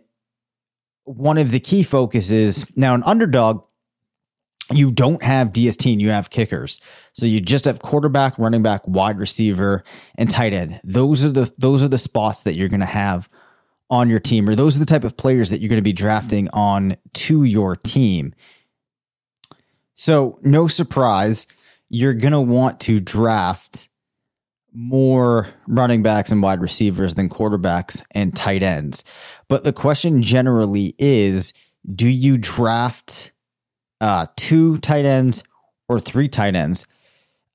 one 1.03 1.39
of 1.39 1.51
the 1.51 1.59
key 1.59 1.83
focuses 1.83 2.65
now, 2.77 2.95
an 2.95 3.03
underdog 3.03 3.65
you 4.73 4.91
don't 4.91 5.23
have 5.23 5.53
DST 5.53 5.93
and 5.93 6.01
you 6.01 6.11
have 6.11 6.31
kickers. 6.31 6.81
So 7.13 7.27
you 7.27 7.41
just 7.41 7.67
have 7.67 7.81
quarterback, 7.81 8.39
running 8.39 8.63
back, 8.63 8.87
wide 8.87 9.19
receiver, 9.19 9.85
and 10.17 10.31
tight 10.31 10.53
end. 10.53 10.81
Those 10.85 11.25
are 11.25 11.31
the 11.31 11.53
those 11.59 11.83
are 11.83 11.89
the 11.89 11.99
spots 11.99 12.43
that 12.45 12.55
you're 12.55 12.69
going 12.69 12.81
to 12.81 12.87
have 12.87 13.29
on 13.91 14.09
your 14.09 14.21
team, 14.21 14.49
or 14.49 14.55
those 14.55 14.77
are 14.77 14.81
the 14.81 14.87
type 14.87 15.05
of 15.05 15.17
players 15.17 15.51
that 15.51 15.61
you're 15.61 15.69
going 15.69 15.77
to 15.77 15.83
be 15.83 15.93
drafting 15.93 16.49
on 16.51 16.97
to 17.13 17.45
your 17.45 17.77
team. 17.77 18.35
So 19.95 20.39
no 20.43 20.67
surprise, 20.67 21.47
you're 21.89 22.15
going 22.15 22.33
to 22.33 22.41
want 22.41 22.81
to 22.81 22.99
draft 22.99 23.89
more 24.73 25.49
running 25.69 26.03
backs 26.03 26.33
and 26.33 26.43
wide 26.43 26.61
receivers 26.61 27.15
than 27.15 27.29
quarterbacks 27.29 28.03
and 28.11 28.35
tight 28.35 28.63
ends. 28.63 29.05
But 29.49 29.63
the 29.63 29.73
question 29.73 30.21
generally 30.21 30.97
is, 30.99 31.53
do 31.95 32.09
you 32.09 32.39
draft 32.39 33.31
uh, 34.01 34.27
two 34.37 34.79
tight 34.79 35.05
ends 35.05 35.43
or 35.89 36.01
three 36.01 36.29
tight 36.29 36.55
ends. 36.55 36.87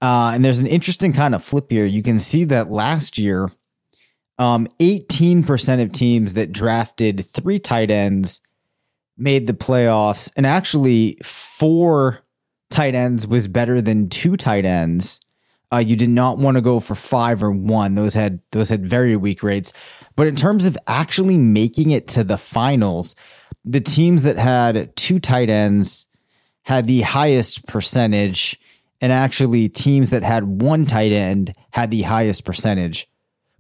Uh, 0.01 0.31
and 0.34 0.46
there's 0.46 0.60
an 0.60 0.67
interesting 0.67 1.13
kind 1.13 1.36
of 1.36 1.43
flip 1.43 1.69
here. 1.69 1.86
You 1.86 2.01
can 2.01 2.19
see 2.19 2.46
that 2.46 2.72
last 2.72 3.17
year, 3.17 3.51
um, 4.38 4.67
18% 4.79 5.81
of 5.81 5.91
teams 5.91 6.34
that 6.36 6.51
drafted 6.51 7.25
three 7.25 7.60
tight 7.60 7.91
ends 7.91 8.39
made 9.17 9.48
the 9.48 9.53
playoffs, 9.53 10.31
and 10.38 10.46
actually 10.46 11.17
four 11.24 12.19
tight 12.69 12.96
ends 12.96 13.27
was 13.27 13.50
better 13.50 13.81
than 13.81 14.08
two 14.08 14.38
tight 14.38 14.63
ends. 14.63 15.19
Uh, 15.72 15.77
you 15.77 15.98
did 15.98 16.10
not 16.10 16.38
want 16.38 16.55
to 16.55 16.62
go 16.62 16.79
for 16.79 16.96
five 16.96 17.43
or 17.43 17.51
one; 17.51 17.96
those 17.96 18.13
had 18.13 18.39
those 18.51 18.69
had 18.69 18.89
very 18.89 19.17
weak 19.17 19.43
rates. 19.43 19.74
But 20.15 20.27
in 20.27 20.38
terms 20.38 20.65
of 20.65 20.77
actually 20.88 21.38
making 21.38 21.91
it 21.91 22.08
to 22.10 22.24
the 22.24 22.38
finals, 22.38 23.15
the 23.65 23.81
teams 23.81 24.24
that 24.24 24.38
had 24.38 24.96
two 24.96 25.19
tight 25.19 25.50
ends 25.50 26.08
had 26.69 26.85
the 26.85 27.01
highest 27.01 27.65
percentage, 27.65 28.55
and 29.01 29.11
actually 29.11 29.67
teams 29.67 30.11
that 30.11 30.21
had 30.21 30.61
one 30.61 30.85
tight 30.85 31.11
end 31.11 31.51
had 31.71 31.89
the 31.89 32.03
highest 32.03 32.45
percentage. 32.45 33.09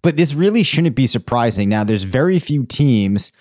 But 0.03 0.15
this 0.15 0.35
really 0.35 0.61
shouldn't 0.61 0.95
be 0.95 1.07
surprising. 1.07 1.69
Now, 1.69 1.83
there's 1.83 2.03
very 2.03 2.37
few 2.37 2.67
teams 2.67 3.31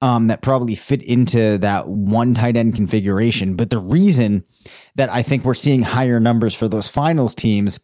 um, 0.00 0.28
that 0.28 0.42
probably 0.42 0.76
fit 0.76 1.02
into 1.02 1.58
that 1.58 1.88
one 1.88 2.34
tight 2.34 2.56
end 2.56 2.76
configuration. 2.76 3.56
But 3.56 3.70
the 3.70 3.80
reason 3.80 4.44
that 4.94 5.12
I 5.12 5.22
think 5.22 5.44
we're 5.44 5.54
seeing 5.54 5.82
higher 5.82 6.20
numbers 6.20 6.54
for 6.54 6.68
those 6.68 6.86
finals 6.86 7.34
teams 7.34 7.80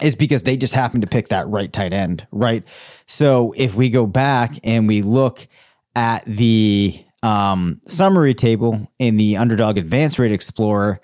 is 0.00 0.16
because 0.16 0.44
they 0.44 0.56
just 0.56 0.72
happen 0.72 1.02
to 1.02 1.06
pick 1.06 1.28
that 1.28 1.46
right 1.46 1.70
tight 1.70 1.92
end, 1.92 2.26
right? 2.32 2.64
So 3.06 3.52
if 3.58 3.74
we 3.74 3.90
go 3.90 4.06
back 4.06 4.58
and 4.64 4.88
we 4.88 5.02
look 5.02 5.46
at 5.94 6.24
the 6.24 7.03
um, 7.24 7.80
summary 7.86 8.34
table 8.34 8.86
in 8.98 9.16
the 9.16 9.38
underdog 9.38 9.78
Advanced 9.78 10.18
rate 10.18 10.30
explorer 10.30 11.00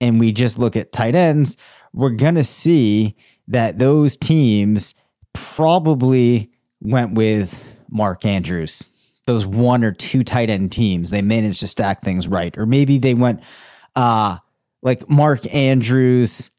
and 0.00 0.18
we 0.18 0.32
just 0.32 0.58
look 0.58 0.76
at 0.76 0.92
tight 0.92 1.14
ends, 1.14 1.58
we're 1.92 2.10
going 2.10 2.36
to 2.36 2.44
see 2.44 3.16
that 3.48 3.78
those 3.78 4.16
teams 4.16 4.94
probably 5.34 6.50
went 6.80 7.12
with 7.14 7.76
Mark 7.90 8.24
Andrews. 8.24 8.82
Those 9.26 9.44
one 9.44 9.84
or 9.84 9.92
two 9.92 10.24
tight 10.24 10.48
end 10.48 10.72
teams, 10.72 11.10
they 11.10 11.20
managed 11.20 11.60
to 11.60 11.66
stack 11.66 12.02
things 12.02 12.26
right. 12.26 12.56
Or 12.56 12.64
maybe 12.64 12.98
they 12.98 13.14
went 13.14 13.42
uh 13.94 14.38
like 14.80 15.08
Mark 15.10 15.52
Andrews 15.54 16.50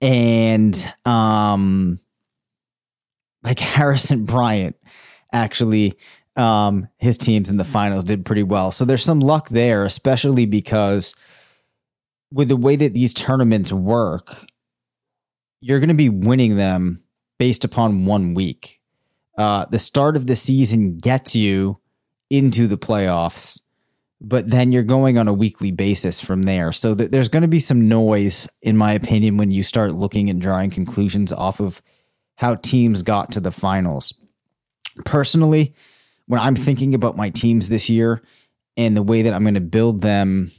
and 0.00 0.92
um 1.04 2.00
like 3.44 3.60
Harrison 3.60 4.24
Bryant 4.24 4.74
actually 5.32 5.96
um, 6.40 6.88
his 6.96 7.18
teams 7.18 7.50
in 7.50 7.58
the 7.58 7.64
finals 7.64 8.04
did 8.04 8.24
pretty 8.24 8.42
well. 8.42 8.70
So 8.70 8.84
there's 8.84 9.04
some 9.04 9.20
luck 9.20 9.50
there, 9.50 9.84
especially 9.84 10.46
because 10.46 11.14
with 12.32 12.48
the 12.48 12.56
way 12.56 12.76
that 12.76 12.94
these 12.94 13.12
tournaments 13.12 13.72
work, 13.72 14.46
you're 15.60 15.80
going 15.80 15.88
to 15.88 15.94
be 15.94 16.08
winning 16.08 16.56
them 16.56 17.02
based 17.38 17.64
upon 17.64 18.06
one 18.06 18.34
week. 18.34 18.80
Uh, 19.36 19.66
the 19.66 19.78
start 19.78 20.16
of 20.16 20.26
the 20.26 20.36
season 20.36 20.96
gets 20.96 21.36
you 21.36 21.78
into 22.30 22.66
the 22.66 22.78
playoffs, 22.78 23.60
but 24.20 24.48
then 24.48 24.72
you're 24.72 24.82
going 24.82 25.18
on 25.18 25.28
a 25.28 25.32
weekly 25.34 25.70
basis 25.70 26.20
from 26.20 26.44
there. 26.44 26.72
So 26.72 26.94
th- 26.94 27.10
there's 27.10 27.28
going 27.28 27.42
to 27.42 27.48
be 27.48 27.60
some 27.60 27.88
noise, 27.88 28.48
in 28.62 28.76
my 28.76 28.92
opinion, 28.94 29.36
when 29.36 29.50
you 29.50 29.62
start 29.62 29.92
looking 29.92 30.30
and 30.30 30.40
drawing 30.40 30.70
conclusions 30.70 31.32
off 31.32 31.60
of 31.60 31.82
how 32.36 32.54
teams 32.54 33.02
got 33.02 33.32
to 33.32 33.40
the 33.40 33.52
finals. 33.52 34.14
Personally, 35.04 35.74
when 36.30 36.40
I'm 36.40 36.54
thinking 36.54 36.94
about 36.94 37.16
my 37.16 37.28
teams 37.28 37.68
this 37.68 37.90
year 37.90 38.22
and 38.76 38.96
the 38.96 39.02
way 39.02 39.22
that 39.22 39.34
I'm 39.34 39.42
going 39.42 39.54
to 39.54 39.60
build 39.60 40.00
them, 40.00 40.52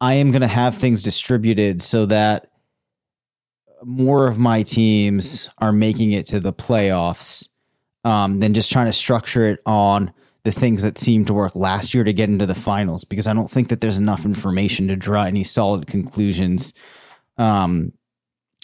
I 0.00 0.14
am 0.14 0.30
going 0.30 0.40
to 0.40 0.48
have 0.48 0.74
things 0.74 1.02
distributed 1.02 1.82
so 1.82 2.06
that 2.06 2.50
more 3.84 4.26
of 4.26 4.38
my 4.38 4.62
teams 4.62 5.50
are 5.58 5.70
making 5.70 6.12
it 6.12 6.24
to 6.28 6.40
the 6.40 6.54
playoffs 6.54 7.50
um, 8.04 8.40
than 8.40 8.54
just 8.54 8.72
trying 8.72 8.86
to 8.86 8.92
structure 8.94 9.44
it 9.44 9.60
on 9.66 10.14
the 10.44 10.50
things 10.50 10.82
that 10.82 10.96
seemed 10.96 11.26
to 11.26 11.34
work 11.34 11.54
last 11.54 11.92
year 11.92 12.02
to 12.02 12.14
get 12.14 12.30
into 12.30 12.46
the 12.46 12.54
finals 12.54 13.04
because 13.04 13.26
I 13.26 13.34
don't 13.34 13.50
think 13.50 13.68
that 13.68 13.82
there's 13.82 13.98
enough 13.98 14.24
information 14.24 14.88
to 14.88 14.96
draw 14.96 15.24
any 15.24 15.44
solid 15.44 15.86
conclusions, 15.86 16.72
um, 17.36 17.92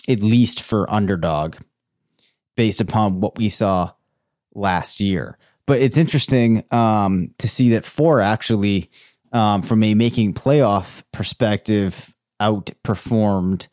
at 0.09 0.21
least 0.21 0.63
for 0.63 0.91
underdog, 0.91 1.57
based 2.57 2.81
upon 2.81 3.21
what 3.21 3.37
we 3.37 3.51
saw 3.51 3.93
last 4.55 4.99
year. 4.99 5.37
But 5.67 5.81
it's 5.81 5.97
interesting 5.97 6.65
um, 6.71 7.35
to 7.39 7.49
see 7.49 7.71
that 7.71 7.85
four 7.85 8.21
actually, 8.21 8.91
um, 9.33 9.63
from 9.63 9.83
a 9.83 9.95
making 9.95 10.35
playoff 10.35 11.03
perspective, 11.13 12.15
outperformed 12.41 13.69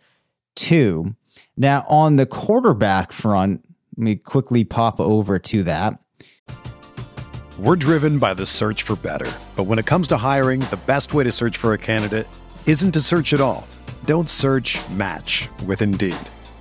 two. 0.55 1.15
Now, 1.57 1.85
on 1.89 2.15
the 2.15 2.25
quarterback 2.25 3.11
front, 3.11 3.65
let 3.97 4.03
me 4.03 4.15
quickly 4.15 4.63
pop 4.63 4.99
over 4.99 5.39
to 5.39 5.63
that. 5.63 5.99
We're 7.57 7.75
driven 7.75 8.19
by 8.19 8.33
the 8.33 8.45
search 8.45 8.83
for 8.83 8.95
better. 8.95 9.29
But 9.57 9.63
when 9.63 9.79
it 9.79 9.85
comes 9.85 10.07
to 10.09 10.17
hiring, 10.17 10.61
the 10.61 10.79
best 10.85 11.13
way 11.13 11.25
to 11.25 11.31
search 11.31 11.57
for 11.57 11.73
a 11.73 11.77
candidate 11.77 12.27
isn't 12.65 12.93
to 12.93 13.01
search 13.01 13.33
at 13.33 13.41
all. 13.41 13.67
Don't 14.05 14.29
search 14.29 14.77
match 14.91 15.49
with 15.65 15.81
Indeed. 15.81 16.15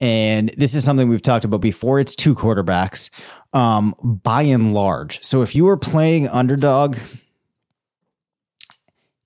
and 0.00 0.52
this 0.56 0.74
is 0.74 0.84
something 0.84 1.08
we've 1.08 1.22
talked 1.22 1.44
about 1.44 1.60
before. 1.60 2.00
It's 2.00 2.14
two 2.14 2.34
quarterbacks, 2.34 3.10
um, 3.52 3.94
by 4.02 4.42
and 4.42 4.74
large. 4.74 5.22
So 5.22 5.42
if 5.42 5.54
you 5.54 5.68
are 5.68 5.76
playing 5.76 6.28
underdog, 6.28 6.96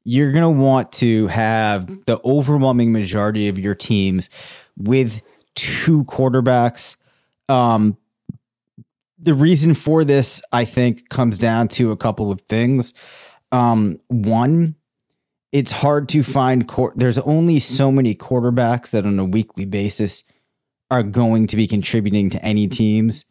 you're 0.04 0.32
going 0.32 0.42
to 0.42 0.62
want 0.62 0.92
to 0.92 1.26
have 1.26 1.86
the 2.06 2.20
overwhelming 2.24 2.92
majority 2.92 3.48
of 3.48 3.58
your 3.58 3.74
teams 3.74 4.30
with 4.76 5.22
two 5.54 6.04
quarterbacks. 6.04 6.96
Um, 7.48 7.96
the 9.18 9.34
reason 9.34 9.74
for 9.74 10.04
this, 10.04 10.40
I 10.52 10.64
think, 10.64 11.08
comes 11.10 11.36
down 11.36 11.68
to 11.68 11.90
a 11.90 11.96
couple 11.96 12.30
of 12.30 12.40
things. 12.42 12.94
Um, 13.52 13.98
one, 14.08 14.76
it's 15.52 15.72
hard 15.72 16.08
to 16.10 16.22
find. 16.22 16.70
There's 16.94 17.18
only 17.18 17.58
so 17.58 17.90
many 17.92 18.14
quarterbacks 18.14 18.90
that 18.90 19.04
on 19.04 19.18
a 19.18 19.24
weekly 19.24 19.64
basis 19.64 20.24
are 20.90 21.02
going 21.02 21.46
to 21.46 21.56
be 21.56 21.66
contributing 21.66 22.30
to 22.30 22.44
any 22.44 22.66
teams 22.66 23.24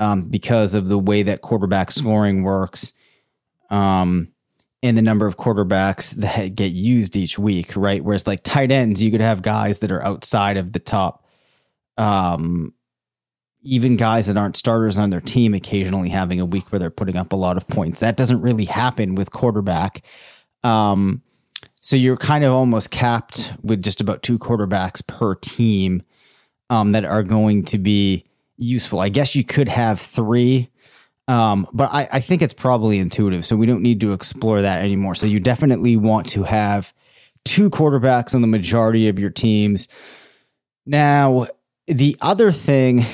um, 0.00 0.22
because 0.22 0.74
of 0.74 0.88
the 0.88 0.98
way 0.98 1.22
that 1.22 1.42
quarterback 1.42 1.90
scoring 1.90 2.42
works 2.42 2.92
um, 3.70 4.28
and 4.82 4.96
the 4.96 5.02
number 5.02 5.26
of 5.26 5.36
quarterbacks 5.36 6.10
that 6.12 6.54
get 6.54 6.72
used 6.72 7.16
each 7.16 7.38
week, 7.38 7.76
right? 7.76 8.02
Whereas 8.02 8.26
like 8.26 8.42
tight 8.42 8.70
ends, 8.70 9.02
you 9.02 9.10
could 9.10 9.20
have 9.20 9.42
guys 9.42 9.80
that 9.80 9.92
are 9.92 10.04
outside 10.04 10.56
of 10.56 10.72
the 10.72 10.78
top, 10.78 11.24
um, 11.96 12.72
even 13.62 13.96
guys 13.96 14.26
that 14.26 14.36
aren't 14.36 14.56
starters 14.56 14.98
on 14.98 15.10
their 15.10 15.20
team 15.20 15.54
occasionally 15.54 16.10
having 16.10 16.40
a 16.40 16.44
week 16.44 16.70
where 16.70 16.78
they're 16.78 16.90
putting 16.90 17.16
up 17.16 17.32
a 17.32 17.36
lot 17.36 17.56
of 17.56 17.66
points. 17.68 18.00
That 18.00 18.16
doesn't 18.16 18.42
really 18.42 18.66
happen 18.66 19.14
with 19.14 19.30
quarterback. 19.30 20.02
Um, 20.62 21.22
so 21.80 21.96
you're 21.96 22.16
kind 22.16 22.44
of 22.44 22.52
almost 22.52 22.90
capped 22.90 23.52
with 23.62 23.82
just 23.82 24.00
about 24.00 24.22
two 24.22 24.38
quarterbacks 24.38 25.06
per 25.06 25.34
team 25.34 26.02
um, 26.74 26.92
that 26.92 27.04
are 27.04 27.22
going 27.22 27.64
to 27.66 27.78
be 27.78 28.24
useful. 28.56 29.00
I 29.00 29.08
guess 29.08 29.36
you 29.36 29.44
could 29.44 29.68
have 29.68 30.00
three, 30.00 30.70
um, 31.28 31.68
but 31.72 31.92
I, 31.92 32.08
I 32.12 32.20
think 32.20 32.42
it's 32.42 32.52
probably 32.52 32.98
intuitive, 32.98 33.46
so 33.46 33.56
we 33.56 33.66
don't 33.66 33.82
need 33.82 34.00
to 34.00 34.12
explore 34.12 34.60
that 34.60 34.82
anymore. 34.82 35.14
So 35.14 35.26
you 35.26 35.38
definitely 35.38 35.96
want 35.96 36.28
to 36.30 36.42
have 36.42 36.92
two 37.44 37.70
quarterbacks 37.70 38.34
on 38.34 38.40
the 38.40 38.48
majority 38.48 39.08
of 39.08 39.18
your 39.18 39.30
teams. 39.30 39.86
Now, 40.84 41.46
the 41.86 42.16
other 42.20 42.50
thing 42.50 43.06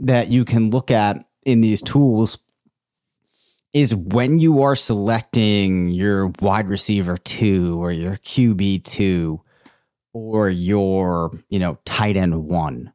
that 0.00 0.28
you 0.28 0.44
can 0.44 0.70
look 0.70 0.90
at 0.90 1.24
in 1.44 1.60
these 1.60 1.82
tools 1.82 2.38
is 3.72 3.94
when 3.94 4.38
you 4.38 4.62
are 4.62 4.76
selecting 4.76 5.88
your 5.88 6.28
wide 6.40 6.68
receiver 6.68 7.18
two 7.18 7.82
or 7.82 7.90
your 7.90 8.14
QB 8.16 8.84
two 8.84 9.42
or 10.12 10.48
your, 10.48 11.32
you 11.48 11.58
know, 11.58 11.78
tight 11.84 12.16
end 12.16 12.44
one 12.44 12.92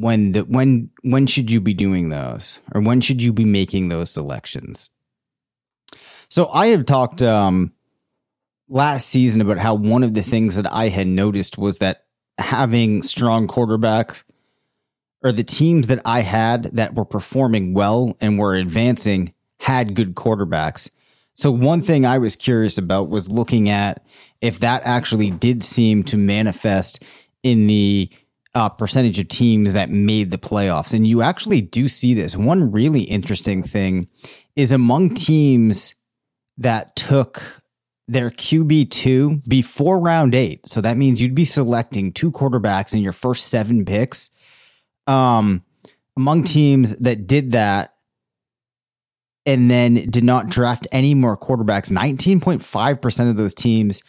when 0.00 0.32
the 0.32 0.40
when 0.40 0.90
when 1.02 1.26
should 1.26 1.50
you 1.50 1.60
be 1.60 1.74
doing 1.74 2.08
those? 2.08 2.58
Or 2.72 2.80
when 2.80 3.00
should 3.00 3.20
you 3.22 3.32
be 3.32 3.44
making 3.44 3.88
those 3.88 4.10
selections? 4.10 4.90
So 6.28 6.48
i 6.48 6.66
have 6.68 6.86
talked 6.86 7.22
um 7.22 7.72
last 8.68 9.08
season 9.08 9.40
about 9.40 9.58
how 9.58 9.74
one 9.74 10.02
of 10.02 10.14
the 10.14 10.22
things 10.22 10.56
that 10.56 10.70
i 10.70 10.88
had 10.88 11.06
noticed 11.06 11.56
was 11.56 11.78
that 11.78 12.04
having 12.36 13.02
strong 13.02 13.48
quarterbacks 13.48 14.24
or 15.22 15.32
the 15.32 15.42
teams 15.42 15.86
that 15.86 16.02
i 16.04 16.20
had 16.20 16.64
that 16.64 16.94
were 16.94 17.04
performing 17.04 17.72
well 17.72 18.16
and 18.20 18.38
were 18.38 18.54
advancing 18.54 19.32
had 19.60 19.94
good 19.96 20.14
quarterbacks. 20.14 20.90
So 21.34 21.50
one 21.50 21.82
thing 21.82 22.04
i 22.04 22.18
was 22.18 22.36
curious 22.36 22.78
about 22.78 23.08
was 23.08 23.30
looking 23.30 23.68
at 23.68 24.04
if 24.40 24.60
that 24.60 24.82
actually 24.84 25.30
did 25.30 25.64
seem 25.64 26.04
to 26.04 26.16
manifest 26.16 27.02
in 27.42 27.66
the 27.66 28.10
uh, 28.58 28.68
percentage 28.68 29.20
of 29.20 29.28
teams 29.28 29.72
that 29.72 29.88
made 29.88 30.32
the 30.32 30.36
playoffs. 30.36 30.92
And 30.92 31.06
you 31.06 31.22
actually 31.22 31.60
do 31.60 31.86
see 31.86 32.12
this. 32.12 32.36
One 32.36 32.72
really 32.72 33.02
interesting 33.02 33.62
thing 33.62 34.08
is 34.56 34.72
among 34.72 35.14
teams 35.14 35.94
that 36.56 36.96
took 36.96 37.62
their 38.08 38.30
QB2 38.30 39.48
before 39.48 40.00
round 40.00 40.34
eight. 40.34 40.66
So 40.66 40.80
that 40.80 40.96
means 40.96 41.22
you'd 41.22 41.36
be 41.36 41.44
selecting 41.44 42.12
two 42.12 42.32
quarterbacks 42.32 42.92
in 42.92 43.00
your 43.00 43.12
first 43.12 43.46
seven 43.46 43.84
picks. 43.84 44.30
Um, 45.06 45.62
among 46.16 46.42
teams 46.42 46.96
that 46.96 47.28
did 47.28 47.52
that 47.52 47.94
and 49.46 49.70
then 49.70 50.10
did 50.10 50.24
not 50.24 50.48
draft 50.48 50.88
any 50.90 51.14
more 51.14 51.36
quarterbacks, 51.36 51.92
19.5% 51.92 53.30
of 53.30 53.36
those 53.36 53.54
teams 53.54 54.02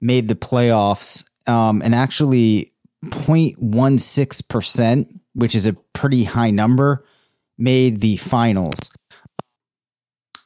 made 0.00 0.26
the 0.26 0.34
playoffs. 0.34 1.22
Um, 1.46 1.82
and 1.82 1.94
actually, 1.94 2.72
0.16%, 3.06 5.20
which 5.34 5.54
is 5.54 5.66
a 5.66 5.74
pretty 5.92 6.24
high 6.24 6.50
number, 6.50 7.06
made 7.56 8.00
the 8.00 8.16
finals. 8.16 8.90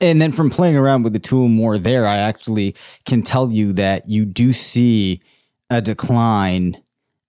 And 0.01 0.21
then 0.21 0.33
from 0.33 0.51
playing 0.51 0.77
around 0.77 1.05
with 1.05 1.13
the 1.13 1.19
tool 1.19 1.49
more 1.49 1.79
there, 1.79 2.07
I 2.07 2.19
actually 2.19 2.75
can 3.05 3.23
tell 3.23 3.51
you 3.51 3.73
that 3.75 4.09
you 4.09 4.25
do 4.25 4.53
see 4.53 5.21
a 5.71 5.81
decline 5.81 6.81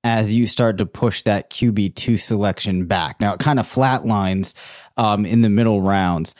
as 0.04 0.36
you 0.36 0.46
start 0.46 0.78
to 0.78 0.86
push 0.86 1.24
that 1.24 1.50
QB2 1.50 2.20
selection 2.20 2.86
back. 2.86 3.20
Now 3.20 3.34
it 3.34 3.40
kind 3.40 3.60
of 3.60 3.68
flatlines 3.68 4.54
um, 4.98 5.26
in 5.26 5.42
the 5.42 5.50
middle 5.50 5.82
rounds. 5.82 6.36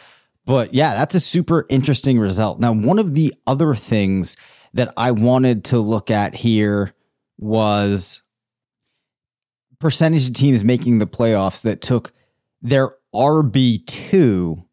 But 0.46 0.74
yeah, 0.74 0.94
that's 0.94 1.16
a 1.16 1.20
super 1.20 1.66
interesting 1.70 2.20
result. 2.20 2.60
Now, 2.60 2.72
one 2.72 3.00
of 3.00 3.14
the 3.14 3.34
other 3.48 3.74
things 3.74 4.38
that 4.74 4.94
I 4.96 5.12
wanted 5.12 5.66
to 5.66 5.80
look 5.80 6.12
at 6.12 6.36
here 6.36 6.94
was 7.38 8.22
percentage 9.80 10.28
of 10.28 10.34
teams 10.34 10.64
making 10.64 11.00
the 11.00 11.08
playoffs 11.08 11.62
that 11.64 11.82
took 11.82 12.14
their 12.62 12.96
RB2 13.14 14.66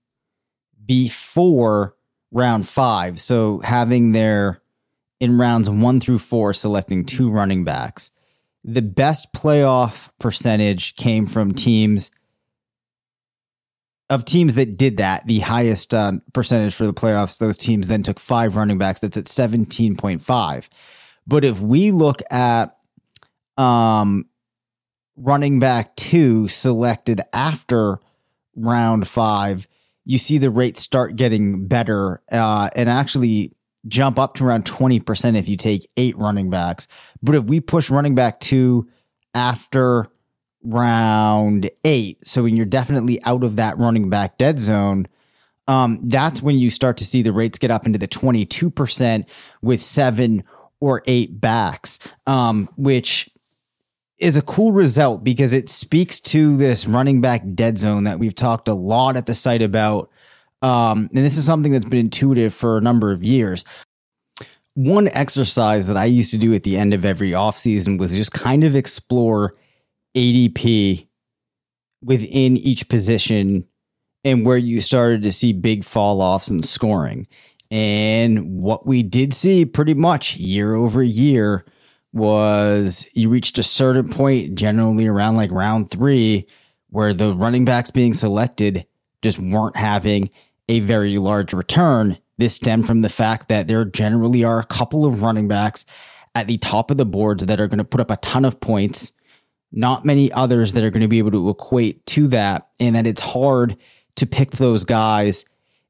before 0.85 1.97
round 2.31 2.69
five. 2.69 3.21
So 3.21 3.61
having 3.61 4.13
their 4.13 4.63
in 5.21 5.39
rounds 5.39 5.71
one 5.71 6.01
through 6.01 6.19
four, 6.19 6.53
selecting 6.53 7.05
two 7.05 7.31
running 7.31 7.63
backs. 7.63 8.11
The 8.65 8.83
best 8.83 9.33
playoff 9.33 10.11
percentage 10.19 10.97
came 10.97 11.29
from 11.29 11.53
teams 11.55 12.11
of 14.11 14.25
teams 14.25 14.57
that 14.57 14.77
did 14.77 14.97
that. 14.97 15.25
The 15.27 15.39
highest 15.39 15.95
uh, 15.95 16.15
percentage 16.33 16.75
for 16.75 16.87
the 16.87 16.93
playoffs, 16.93 17.39
those 17.39 17.57
teams 17.57 17.87
then 17.87 18.03
took 18.03 18.19
five 18.19 18.57
running 18.57 18.79
backs. 18.79 18.99
That's 18.99 19.17
at 19.17 19.27
17.5. 19.27 20.69
But 21.27 21.45
if 21.45 21.61
we 21.61 21.93
look 21.93 22.21
at 22.31 22.77
um, 23.57 24.27
running 25.17 25.59
back 25.59 25.95
two 25.97 26.49
selected 26.49 27.21
after 27.33 27.99
round 28.57 29.07
five, 29.09 29.69
you 30.05 30.19
see 30.19 30.39
the 30.39 30.51
rates 30.51 30.81
start 30.81 31.17
getting 31.17 31.67
better 31.67 32.23
uh, 32.31 32.71
and 32.75 32.89
actually 32.89 33.53
jump 33.89 34.19
up 34.19 34.35
to 34.35 34.45
around 34.45 34.65
20% 34.65 35.37
if 35.37 35.49
you 35.49 35.57
take 35.57 35.89
eight 35.97 36.17
running 36.17 36.51
backs. 36.51 36.87
But 37.23 37.35
if 37.35 37.45
we 37.45 37.61
push 37.61 37.91
running 37.91 38.15
back 38.15 38.41
two 38.41 38.89
after 39.35 40.07
round 40.63 41.71
eight, 41.85 42.27
so 42.27 42.45
when 42.45 42.57
you're 42.57 42.67
definitely 42.67 43.23
out 43.25 43.45
of 43.45 43.57
that 43.57 43.79
running 43.79 44.09
back 44.11 44.39
dead 44.39 44.61
zone, 44.61 45.09
um, 45.69 46.01
that's 46.03 46.43
when 46.43 46.59
you 46.59 46.71
start 46.71 46.97
to 46.99 47.05
see 47.05 47.23
the 47.23 47.33
rates 47.33 47.59
get 47.59 47.71
up 47.71 47.87
into 47.87 47.99
the 47.99 48.09
22% 48.09 49.25
with 49.63 49.81
seven 49.81 50.43
or 50.81 51.03
eight 51.07 51.41
backs, 51.41 52.01
um, 52.27 52.69
which 52.77 53.31
is 54.23 54.37
a 54.37 54.43
cool 54.43 54.71
result 54.71 55.25
because 55.25 55.53
it 55.53 55.69
speaks 55.69 56.21
to 56.21 56.57
this 56.57 56.87
running 56.87 57.21
back 57.21 57.43
dead 57.55 57.77
zone 57.77 58.05
that 58.05 58.21
we've 58.21 58.37
talked 58.37 58.69
a 58.69 58.75
lot 58.75 59.17
at 59.17 59.27
the 59.27 59.35
site 59.35 59.63
about. 59.63 60.11
Um, 60.63 61.11
and 61.13 61.25
this 61.25 61.37
is 61.37 61.45
something 61.45 61.73
that's 61.73 61.89
been 61.89 61.99
intuitive 62.07 62.55
for 62.55 62.79
a 62.79 62.81
number 62.81 63.11
of 63.11 63.25
years. 63.25 63.65
One 64.75 65.09
exercise 65.09 65.89
that 65.89 65.97
I 65.97 66.05
used 66.05 66.31
to 66.31 66.39
do 66.39 66.55
at 66.55 66.63
the 66.63 66.79
end 66.79 66.95
of 66.95 67.05
every 67.05 67.33
offseason 67.33 67.99
was 67.99 68.15
just 68.15 68.33
kind 68.33 68.63
of 68.63 68.77
explore 68.77 69.55
ADP 70.15 71.09
within 72.01 72.57
each 72.57 72.89
position 72.89 73.65
and 74.25 74.47
where 74.47 74.57
you 74.57 74.81
started 74.81 75.25
to 75.25 75.33
see 75.33 75.53
big 75.53 75.85
fall 75.85 76.23
offs 76.23 76.49
in 76.49 76.63
scoring. 76.63 77.27
And 77.73 78.63
what 78.63 78.87
we 78.87 79.03
did 79.03 79.35
see 79.35 79.65
pretty 79.65 79.95
much 79.95 80.37
year 80.37 80.77
over 80.77 81.03
year 81.03 81.65
was 82.13 83.07
you 83.15 83.29
reached 83.29 83.59
a 83.59 83.63
certain 83.63 84.09
point, 84.09 84.55
generally 84.55 85.07
around 85.07 85.37
like 85.37 85.51
round 85.51 85.91
three, 85.91 86.47
where 86.91 87.15
the 87.15 87.35
running 87.35 87.65
backs 87.65 87.91
being 87.91 88.13
selected 88.13 88.87
just 89.23 89.39
weren't 89.39 89.77
having 89.77 90.31
a 90.69 90.81
very 90.81 91.17
large 91.19 91.53
return. 91.53 92.19
This 92.39 92.55
stemmed 92.55 92.87
from 92.87 93.03
the 93.03 93.09
fact 93.09 93.49
that 93.49 93.69
there 93.69 93.85
generally 93.85 94.45
are 94.45 94.59
a 94.59 94.65
couple 94.65 95.07
of 95.07 95.23
running 95.23 95.49
backs 95.49 95.85
at 96.35 96.47
the 96.47 96.59
top 96.59 96.91
of 96.91 96.97
the 96.97 97.07
boards 97.07 97.47
that 97.47 97.61
are 97.61 97.69
going 97.69 97.79
to 97.79 97.85
put 97.85 98.01
up 98.01 98.11
a 98.11 98.17
ton 98.17 98.45
of 98.45 98.61
points, 98.61 99.13
not 99.71 100.05
many 100.05 100.33
others 100.33 100.73
that 100.73 100.85
are 100.85 100.91
going 100.91 101.03
to 101.03 101.09
be 101.09 101.19
able 101.19 101.31
to 101.31 101.51
equate 101.51 102.05
to 102.07 102.27
that, 102.29 102.69
and 102.81 102.95
that 102.97 103.07
it's 103.07 103.21
hard 103.21 103.77
to 104.17 104.27
pick 104.27 104.53
those 104.53 104.85
guys 104.85 105.45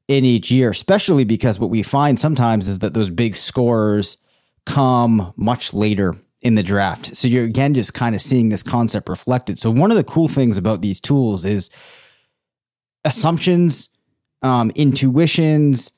in 0.07 0.25
each 0.25 0.51
year, 0.51 0.69
especially 0.69 1.23
because 1.23 1.59
what 1.59 1.69
we 1.69 1.83
find 1.83 2.19
sometimes 2.19 2.67
is 2.67 2.79
that 2.79 2.93
those 2.93 3.09
big 3.09 3.35
scorers 3.35 4.17
come 4.65 5.33
much 5.35 5.73
later 5.73 6.15
in 6.41 6.55
the 6.55 6.63
draft. 6.63 7.15
So 7.15 7.27
you're 7.27 7.45
again 7.45 7.73
just 7.73 7.93
kind 7.93 8.15
of 8.15 8.21
seeing 8.21 8.49
this 8.49 8.63
concept 8.63 9.09
reflected. 9.09 9.57
So 9.59 9.71
one 9.71 9.91
of 9.91 9.97
the 9.97 10.03
cool 10.03 10.27
things 10.27 10.57
about 10.57 10.81
these 10.81 10.99
tools 10.99 11.45
is 11.45 11.69
assumptions, 13.05 13.89
um, 14.41 14.71
intuitions, 14.75 15.91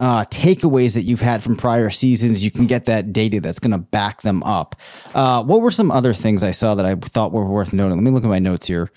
uh, 0.00 0.24
takeaways 0.24 0.94
that 0.94 1.02
you've 1.02 1.20
had 1.20 1.42
from 1.42 1.56
prior 1.56 1.90
seasons. 1.90 2.42
You 2.42 2.50
can 2.50 2.66
get 2.66 2.86
that 2.86 3.12
data 3.12 3.40
that's 3.40 3.60
going 3.60 3.70
to 3.70 3.78
back 3.78 4.22
them 4.22 4.42
up. 4.42 4.74
Uh, 5.14 5.44
what 5.44 5.60
were 5.60 5.70
some 5.70 5.90
other 5.90 6.12
things 6.12 6.42
I 6.42 6.50
saw 6.50 6.74
that 6.74 6.86
I 6.86 6.96
thought 6.96 7.32
were 7.32 7.48
worth 7.48 7.72
noting? 7.72 7.98
Let 7.98 8.02
me 8.02 8.10
look 8.10 8.24
at 8.24 8.30
my 8.30 8.40
notes 8.40 8.66
here. 8.66 8.90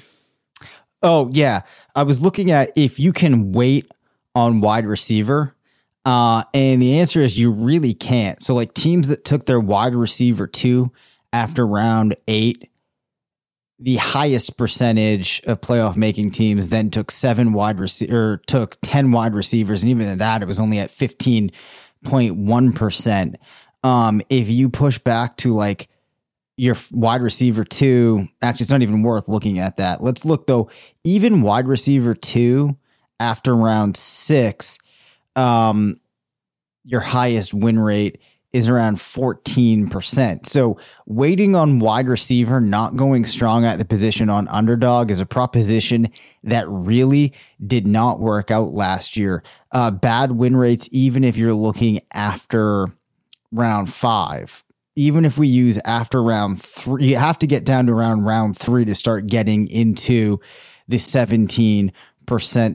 Oh 1.04 1.30
yeah, 1.32 1.62
I 1.94 2.04
was 2.04 2.22
looking 2.22 2.50
at 2.50 2.72
if 2.76 2.98
you 3.00 3.14
can 3.14 3.52
wait 3.52 3.92
on 4.34 4.62
wide 4.62 4.88
receiver 4.88 5.55
uh, 6.06 6.44
and 6.54 6.82
the 6.82 7.00
answer 7.00 7.22
is 7.22 7.38
you 7.38 7.52
really 7.52 7.94
can't. 7.94 8.42
So, 8.42 8.56
like 8.56 8.74
teams 8.74 9.08
that 9.08 9.26
took 9.26 9.46
their 9.46 9.60
wide 9.60 9.96
receiver 9.96 10.48
two 10.48 10.92
after 11.34 11.66
round 11.66 12.16
eight, 12.28 12.70
the 13.80 13.96
highest 13.98 14.58
percentage 14.58 15.42
of 15.46 15.62
playoff 15.62 15.98
making 15.98 16.32
teams 16.32 16.70
then 16.70 16.92
took 16.92 17.12
seven 17.12 17.54
wide 17.54 17.80
receiver, 17.80 18.42
took 18.48 18.78
10 18.84 19.12
wide 19.12 19.34
receivers. 19.34 19.84
And 19.84 19.90
even 19.90 20.08
at 20.08 20.20
that, 20.20 20.42
it 20.42 20.48
was 20.48 20.60
only 20.60 20.80
at 20.80 20.92
15.1%. 20.92 23.36
Um, 23.84 24.22
if 24.30 24.48
you 24.48 24.70
push 24.70 24.98
back 24.98 25.36
to 25.38 25.52
like 25.52 25.90
your 26.56 26.78
wide 26.92 27.22
receiver 27.22 27.66
two, 27.66 28.30
actually, 28.42 28.64
it's 28.64 28.72
not 28.72 28.82
even 28.82 29.04
worth 29.04 29.28
looking 29.28 29.60
at 29.60 29.76
that. 29.78 30.02
Let's 30.02 30.24
look 30.24 30.48
though, 30.48 30.70
even 31.04 31.42
wide 31.42 31.68
receiver 31.68 32.16
two 32.16 32.78
after 33.20 33.54
round 33.56 33.98
six 33.98 34.80
um, 35.36 36.00
your 36.84 37.02
highest 37.02 37.54
win 37.54 37.80
rate 37.80 38.20
is 38.56 38.70
around 38.70 38.96
14%. 38.96 40.46
So 40.46 40.78
waiting 41.06 41.56
on 41.58 41.80
wide 41.80 42.08
receiver, 42.08 42.62
not 42.62 42.96
going 42.96 43.26
strong 43.26 43.66
at 43.66 43.80
the 43.80 43.84
position 43.84 44.30
on 44.30 44.48
underdog 44.48 45.12
is 45.12 45.20
a 45.20 45.26
proposition 45.26 46.10
that 46.46 46.66
really 46.70 47.34
did 47.68 47.86
not 47.86 48.22
work 48.22 48.52
out 48.52 48.72
last 48.72 49.18
year. 49.18 49.44
Uh, 49.74 49.92
bad 49.92 50.32
win 50.32 50.56
rates, 50.56 50.88
even 50.94 51.26
if 51.26 51.36
you're 51.36 51.54
looking 51.54 52.00
after 52.14 52.94
round 53.52 53.94
five. 53.94 54.64
Even 54.96 55.26
if 55.26 55.38
we 55.38 55.50
use 55.50 55.78
after 55.84 56.24
round 56.24 56.62
three, 56.64 57.08
you 57.08 57.18
have 57.18 57.38
to 57.40 57.48
get 57.48 57.66
down 57.66 57.88
to 57.88 57.92
around 57.92 58.24
round 58.24 58.58
three 58.58 58.86
to 58.86 58.96
start 58.96 59.28
getting 59.28 59.68
into 59.68 60.40
the 60.88 60.96
17% 60.96 61.92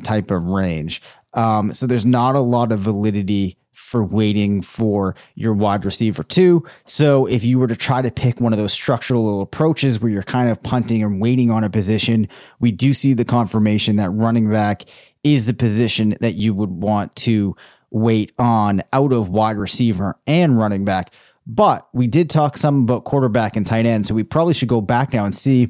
type 0.05 0.31
of 0.31 0.44
range. 0.44 1.01
Um, 1.35 1.73
so 1.73 1.87
there's 1.87 2.07
not 2.07 2.35
a 2.35 2.40
lot 2.40 2.73
of 2.73 2.81
validity 2.81 3.57
for 3.73 4.05
waiting 4.05 4.62
for 4.62 5.16
your 5.35 5.53
wide 5.53 5.85
receiver 5.85 6.23
two. 6.23 6.64
So 6.85 7.27
if 7.27 7.43
you 7.43 7.59
were 7.59 7.66
to 7.66 7.75
try 7.75 8.03
to 8.03 8.11
pick 8.11 8.40
one 8.40 8.53
of 8.53 8.59
those 8.59 8.73
structural 8.73 9.40
approaches 9.40 10.01
where 10.01 10.12
you're 10.12 10.23
kind 10.23 10.49
of 10.49 10.62
punting 10.62 11.03
and 11.03 11.21
waiting 11.21 11.51
on 11.51 11.64
a 11.64 11.71
position, 11.71 12.29
we 12.61 12.71
do 12.71 12.93
see 12.93 13.14
the 13.14 13.25
confirmation 13.25 13.97
that 13.97 14.11
running 14.11 14.49
back 14.49 14.85
is 15.25 15.47
the 15.47 15.55
position 15.55 16.16
that 16.21 16.35
you 16.35 16.55
would 16.55 16.71
want 16.71 17.16
to 17.16 17.57
wait 17.90 18.33
on 18.38 18.83
out 18.93 19.12
of 19.12 19.29
wide 19.29 19.57
receiver 19.57 20.16
and 20.27 20.57
running 20.57 20.85
back. 20.85 21.12
But 21.47 21.88
we 21.93 22.07
did 22.07 22.31
talk 22.31 22.57
some 22.57 22.83
about 22.83 23.05
quarterback 23.05 23.57
and 23.57 23.66
tight 23.66 23.87
end. 23.87 24.07
So 24.07 24.14
we 24.14 24.23
probably 24.23 24.55
should 24.55 24.69
go 24.69 24.81
back 24.81 25.12
now 25.12 25.25
and 25.25 25.35
see 25.35 25.69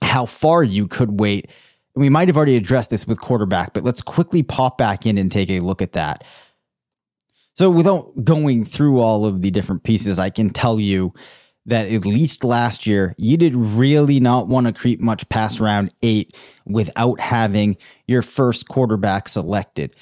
how 0.00 0.24
far 0.24 0.62
you 0.62 0.88
could 0.88 1.20
wait 1.20 1.50
we 1.94 2.08
might 2.08 2.28
have 2.28 2.36
already 2.36 2.56
addressed 2.56 2.90
this 2.90 3.06
with 3.06 3.20
quarterback, 3.20 3.72
but 3.72 3.84
let's 3.84 4.02
quickly 4.02 4.42
pop 4.42 4.78
back 4.78 5.06
in 5.06 5.16
and 5.16 5.30
take 5.30 5.50
a 5.50 5.60
look 5.60 5.80
at 5.80 5.92
that. 5.92 6.24
So, 7.54 7.70
without 7.70 8.24
going 8.24 8.64
through 8.64 9.00
all 9.00 9.24
of 9.24 9.42
the 9.42 9.50
different 9.50 9.84
pieces, 9.84 10.18
I 10.18 10.30
can 10.30 10.50
tell 10.50 10.80
you 10.80 11.14
that 11.66 11.88
at 11.88 12.04
least 12.04 12.44
last 12.44 12.86
year, 12.86 13.14
you 13.16 13.36
did 13.36 13.54
really 13.54 14.20
not 14.20 14.48
want 14.48 14.66
to 14.66 14.72
creep 14.72 15.00
much 15.00 15.28
past 15.28 15.60
round 15.60 15.94
eight 16.02 16.36
without 16.66 17.20
having 17.20 17.76
your 18.06 18.22
first 18.22 18.68
quarterback 18.68 19.28
selected. 19.28 19.94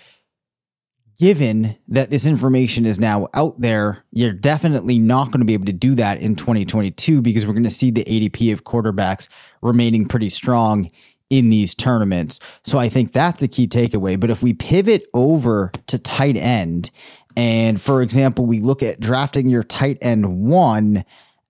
Given 1.20 1.76
that 1.88 2.10
this 2.10 2.26
information 2.26 2.84
is 2.84 2.98
now 2.98 3.28
out 3.34 3.60
there, 3.60 4.02
you're 4.10 4.32
definitely 4.32 4.98
not 4.98 5.26
going 5.26 5.40
to 5.40 5.46
be 5.46 5.52
able 5.52 5.66
to 5.66 5.72
do 5.72 5.94
that 5.94 6.18
in 6.18 6.34
2022 6.34 7.20
because 7.20 7.46
we're 7.46 7.52
going 7.52 7.62
to 7.62 7.70
see 7.70 7.90
the 7.90 8.04
ADP 8.04 8.52
of 8.52 8.64
quarterbacks 8.64 9.28
remaining 9.60 10.08
pretty 10.08 10.30
strong 10.30 10.90
in 11.32 11.48
these 11.48 11.74
tournaments. 11.74 12.40
So 12.62 12.78
I 12.78 12.90
think 12.90 13.12
that's 13.12 13.42
a 13.42 13.48
key 13.48 13.66
takeaway. 13.66 14.20
But 14.20 14.28
if 14.28 14.42
we 14.42 14.52
pivot 14.52 15.06
over 15.14 15.72
to 15.86 15.98
tight 15.98 16.36
end, 16.36 16.90
and 17.38 17.80
for 17.80 18.02
example, 18.02 18.44
we 18.44 18.60
look 18.60 18.82
at 18.82 19.00
drafting 19.00 19.48
your 19.48 19.62
tight 19.62 19.96
end 20.02 20.44
one 20.44 21.06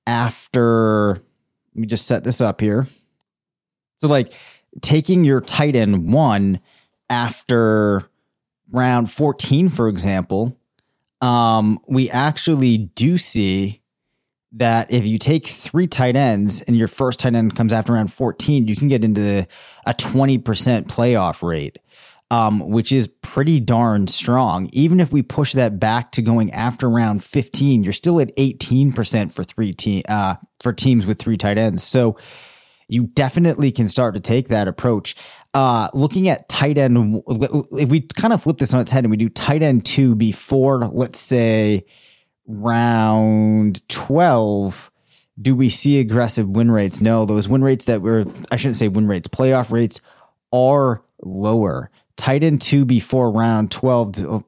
after, 0.07 1.15
let 1.15 1.81
me 1.81 1.89
just 1.89 2.07
set 2.07 2.23
this 2.23 2.41
up 2.41 2.61
here. 2.61 2.87
So, 3.97 4.07
like 4.07 4.33
taking 4.83 5.25
your 5.25 5.41
tight 5.41 5.75
end 5.75 6.13
one 6.13 6.61
after 7.11 8.09
round 8.71 9.11
14, 9.11 9.69
for 9.69 9.89
example, 9.89 10.57
um, 11.21 11.81
we 11.89 12.09
actually 12.09 12.79
do 12.79 13.19
see 13.19 13.82
that 14.55 14.91
if 14.91 15.07
you 15.07 15.19
take 15.19 15.47
three 15.47 15.87
tight 15.87 16.17
ends 16.17 16.61
and 16.63 16.77
your 16.77 16.89
first 16.89 17.21
tight 17.21 17.35
end 17.35 17.57
comes 17.57 17.73
after 17.73 17.93
round 17.93 18.13
14, 18.13 18.69
you 18.69 18.77
can 18.77 18.89
get 18.89 19.05
into 19.05 19.47
a 19.87 19.95
20% 19.95 20.43
playoff 20.85 21.43
rate, 21.43 21.79
um, 22.31 22.61
which 22.61 22.93
is 22.93 23.07
pretty 23.07 23.61
darn 23.61 24.07
strong. 24.07 24.69
Even 24.73 25.01
if 25.01 25.11
we 25.11 25.23
push 25.23 25.55
that 25.55 25.81
back 25.81 26.13
to 26.13 26.23
going 26.23 26.53
after 26.53 26.89
round 26.89 27.25
15, 27.25 27.83
you're 27.83 27.93
still 27.93 28.21
at 28.21 28.35
18% 28.37 29.33
for 29.33 29.43
three 29.43 29.73
team, 29.73 30.03
uh, 30.09 30.37
for 30.61 30.73
teams 30.73 31.07
with 31.07 31.19
three 31.19 31.39
tight 31.39 31.57
ends. 31.57 31.83
So 31.83 32.19
you 32.89 33.05
definitely 33.05 33.73
can 33.73 33.89
start 33.89 34.15
to 34.15 34.21
take 34.21 34.49
that 34.49 34.69
approach. 34.69 35.17
Uh, 35.55 35.89
looking 35.95 36.29
at 36.29 36.49
tight 36.49 36.77
end, 36.77 37.23
if 37.73 37.89
we 37.89 38.03
kind 38.03 38.35
of 38.35 38.43
flip 38.43 38.59
this 38.59 38.75
on 38.75 38.81
its 38.81 38.93
head 38.93 39.05
and 39.05 39.11
we 39.11 39.17
do 39.17 39.31
tight 39.31 39.63
end 39.63 39.87
two 39.87 40.15
before, 40.15 40.81
let's 40.81 41.19
say, 41.19 41.87
round 42.47 43.87
12, 43.89 44.91
do 45.41 45.55
we 45.55 45.71
see 45.71 46.01
aggressive 46.01 46.49
win 46.49 46.71
rates? 46.71 47.01
No, 47.01 47.25
those 47.25 47.49
win 47.49 47.63
rates 47.63 47.87
that 47.87 48.03
were, 48.03 48.25
I 48.51 48.57
shouldn't 48.57 48.77
say 48.77 48.89
win 48.89 49.09
rates, 49.09 49.29
playoff 49.29 49.71
rates 49.71 50.01
are 50.53 51.03
lower. 51.23 51.91
Tight 52.17 52.45
end 52.45 52.61
two 52.61 52.85
before 52.85 53.31
round 53.31 53.71
12, 53.71 54.45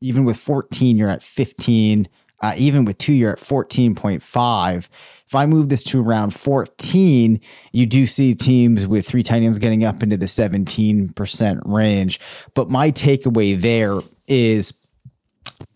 even 0.00 0.24
with 0.24 0.36
14, 0.38 0.96
you're 0.96 1.10
at 1.10 1.22
15. 1.22 2.08
Uh, 2.40 2.54
even 2.56 2.84
with 2.84 2.96
two, 2.98 3.12
you're 3.12 3.32
at 3.32 3.40
14.5. 3.40 4.88
If 5.26 5.34
I 5.34 5.46
move 5.46 5.68
this 5.68 5.82
to 5.84 6.00
around 6.00 6.30
14, 6.34 7.40
you 7.72 7.86
do 7.86 8.06
see 8.06 8.34
teams 8.34 8.86
with 8.86 9.06
three 9.08 9.24
tight 9.24 9.42
ends 9.42 9.58
getting 9.58 9.84
up 9.84 10.04
into 10.04 10.16
the 10.16 10.26
17% 10.26 11.60
range. 11.64 12.20
But 12.54 12.70
my 12.70 12.92
takeaway 12.92 13.60
there 13.60 13.98
is 14.28 14.72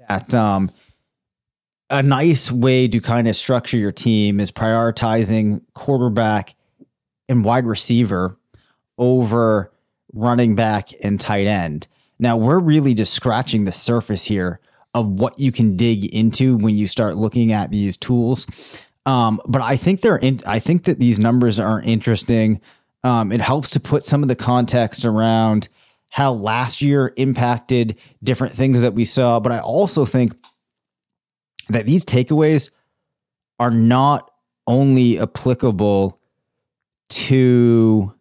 that 0.09 0.33
um, 0.35 0.71
a 1.93 2.03
nice 2.03 2.51
way 2.51 2.89
to 2.89 3.01
kind 3.01 3.29
of 3.29 3.37
structure 3.37 3.77
your 3.77 3.93
team 3.93 4.41
is 4.41 4.51
prioritizing 4.51 5.61
quarterback 5.75 6.55
and 7.29 7.45
wide 7.45 7.67
receiver 7.67 8.39
over 8.97 9.71
running 10.15 10.55
back 10.55 10.89
and 11.05 11.21
tight 11.21 11.47
end. 11.47 11.87
Now, 12.19 12.39
we're 12.39 12.61
really 12.61 12.95
just 12.95 13.13
scratching 13.13 13.67
the 13.67 13.73
surface 13.73 14.25
here 14.25 14.59
of 14.95 15.07
what 15.07 15.39
you 15.39 15.53
can 15.53 15.77
dig 15.77 16.07
into 16.15 16.57
when 16.57 16.77
you 16.77 16.87
start 16.87 17.17
looking 17.17 17.53
at 17.53 17.71
these 17.71 17.99
tools. 17.99 18.47
Um, 19.05 19.39
but 19.47 19.61
I 19.61 19.77
think 19.77 20.01
they're 20.01 20.17
in, 20.17 20.41
I 20.47 20.61
think 20.61 20.85
that 20.85 20.99
these 20.99 21.19
numbers 21.19 21.59
are 21.59 21.83
interesting. 21.83 22.63
Um, 23.05 23.33
it 23.33 23.41
helps 23.41 23.71
to 23.71 23.81
put 23.81 24.03
some 24.03 24.23
of 24.23 24.29
the 24.29 24.37
context 24.37 25.05
around 25.05 25.69
how 26.09 26.33
last 26.33 26.81
year 26.81 27.13
impacted 27.17 27.99
different 28.23 28.55
things 28.55 28.81
that 28.81 28.95
we 28.95 29.05
saw. 29.05 29.41
But 29.41 29.53
I 29.53 29.59
also 29.59 30.07
think 30.07 30.35
that 31.73 31.87
these 31.87 32.05
takeaways 32.05 32.71
are 33.59 33.71
not 33.71 34.31
only 34.67 35.19
applicable 35.19 36.21
to 37.09 38.15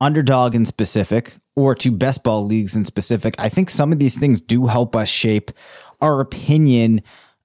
underdog 0.00 0.54
in 0.54 0.64
specific 0.64 1.34
or 1.56 1.74
to 1.74 1.90
best 1.90 2.22
ball 2.22 2.44
leagues 2.44 2.76
in 2.76 2.84
specific. 2.84 3.34
I 3.38 3.48
think 3.48 3.70
some 3.70 3.92
of 3.92 3.98
these 3.98 4.18
things 4.18 4.40
do 4.40 4.66
help 4.66 4.94
us 4.94 5.08
shape 5.08 5.50
our 6.00 6.20
opinion 6.20 7.02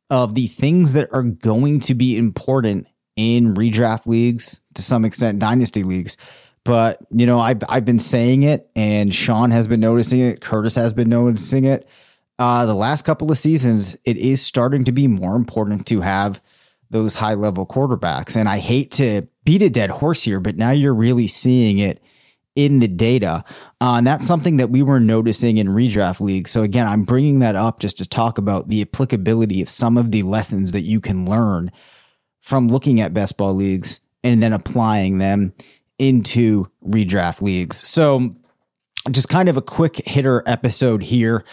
of 0.09 0.35
the 0.35 0.47
things 0.47 0.93
that 0.93 1.09
are 1.11 1.23
going 1.23 1.79
to 1.81 1.95
be 1.95 2.17
important 2.17 2.87
in 3.15 3.55
redraft 3.55 4.05
leagues, 4.05 4.59
to 4.75 4.81
some 4.81 5.05
extent, 5.05 5.39
dynasty 5.39 5.83
leagues. 5.83 6.17
But, 6.65 6.99
you 7.11 7.25
know, 7.25 7.39
I've, 7.39 7.61
I've 7.67 7.85
been 7.85 7.99
saying 7.99 8.43
it, 8.43 8.69
and 8.75 9.13
Sean 9.13 9.51
has 9.51 9.67
been 9.67 9.79
noticing 9.79 10.19
it. 10.19 10.41
Curtis 10.41 10.75
has 10.75 10.93
been 10.93 11.09
noticing 11.09 11.65
it. 11.65 11.87
Uh, 12.39 12.65
the 12.65 12.73
last 12.73 13.03
couple 13.03 13.31
of 13.31 13.37
seasons, 13.37 13.95
it 14.05 14.17
is 14.17 14.41
starting 14.41 14.83
to 14.85 14.91
be 14.91 15.07
more 15.07 15.35
important 15.35 15.85
to 15.87 16.01
have 16.01 16.41
those 16.89 17.15
high 17.15 17.33
level 17.33 17.65
quarterbacks. 17.65 18.35
And 18.35 18.47
I 18.47 18.59
hate 18.59 18.91
to 18.91 19.27
beat 19.45 19.61
a 19.61 19.69
dead 19.69 19.89
horse 19.89 20.23
here, 20.23 20.39
but 20.39 20.57
now 20.57 20.71
you're 20.71 20.93
really 20.93 21.27
seeing 21.27 21.79
it 21.79 22.01
in 22.55 22.79
the 22.79 22.87
data. 22.87 23.43
Uh, 23.81 23.95
and 23.95 24.07
that's 24.07 24.25
something 24.25 24.57
that 24.57 24.69
we 24.69 24.83
were 24.83 24.99
noticing 24.99 25.57
in 25.57 25.67
redraft 25.69 26.19
leagues. 26.19 26.51
So 26.51 26.61
again, 26.61 26.87
I'm 26.87 27.03
bringing 27.03 27.39
that 27.39 27.55
up 27.55 27.79
just 27.79 27.97
to 27.97 28.07
talk 28.07 28.37
about 28.37 28.69
the 28.69 28.81
applicability 28.81 29.61
of 29.61 29.69
some 29.69 29.97
of 29.97 30.11
the 30.11 30.23
lessons 30.23 30.71
that 30.71 30.81
you 30.81 31.01
can 31.01 31.25
learn 31.25 31.71
from 32.41 32.67
looking 32.67 33.01
at 33.01 33.13
best 33.13 33.37
ball 33.37 33.55
leagues 33.55 33.99
and 34.23 34.41
then 34.41 34.53
applying 34.53 35.17
them 35.17 35.53
into 35.97 36.65
redraft 36.85 37.41
leagues. 37.41 37.87
So 37.87 38.35
just 39.11 39.29
kind 39.29 39.49
of 39.49 39.57
a 39.57 39.61
quick 39.61 40.01
hitter 40.05 40.43
episode 40.45 41.01
here 41.01 41.43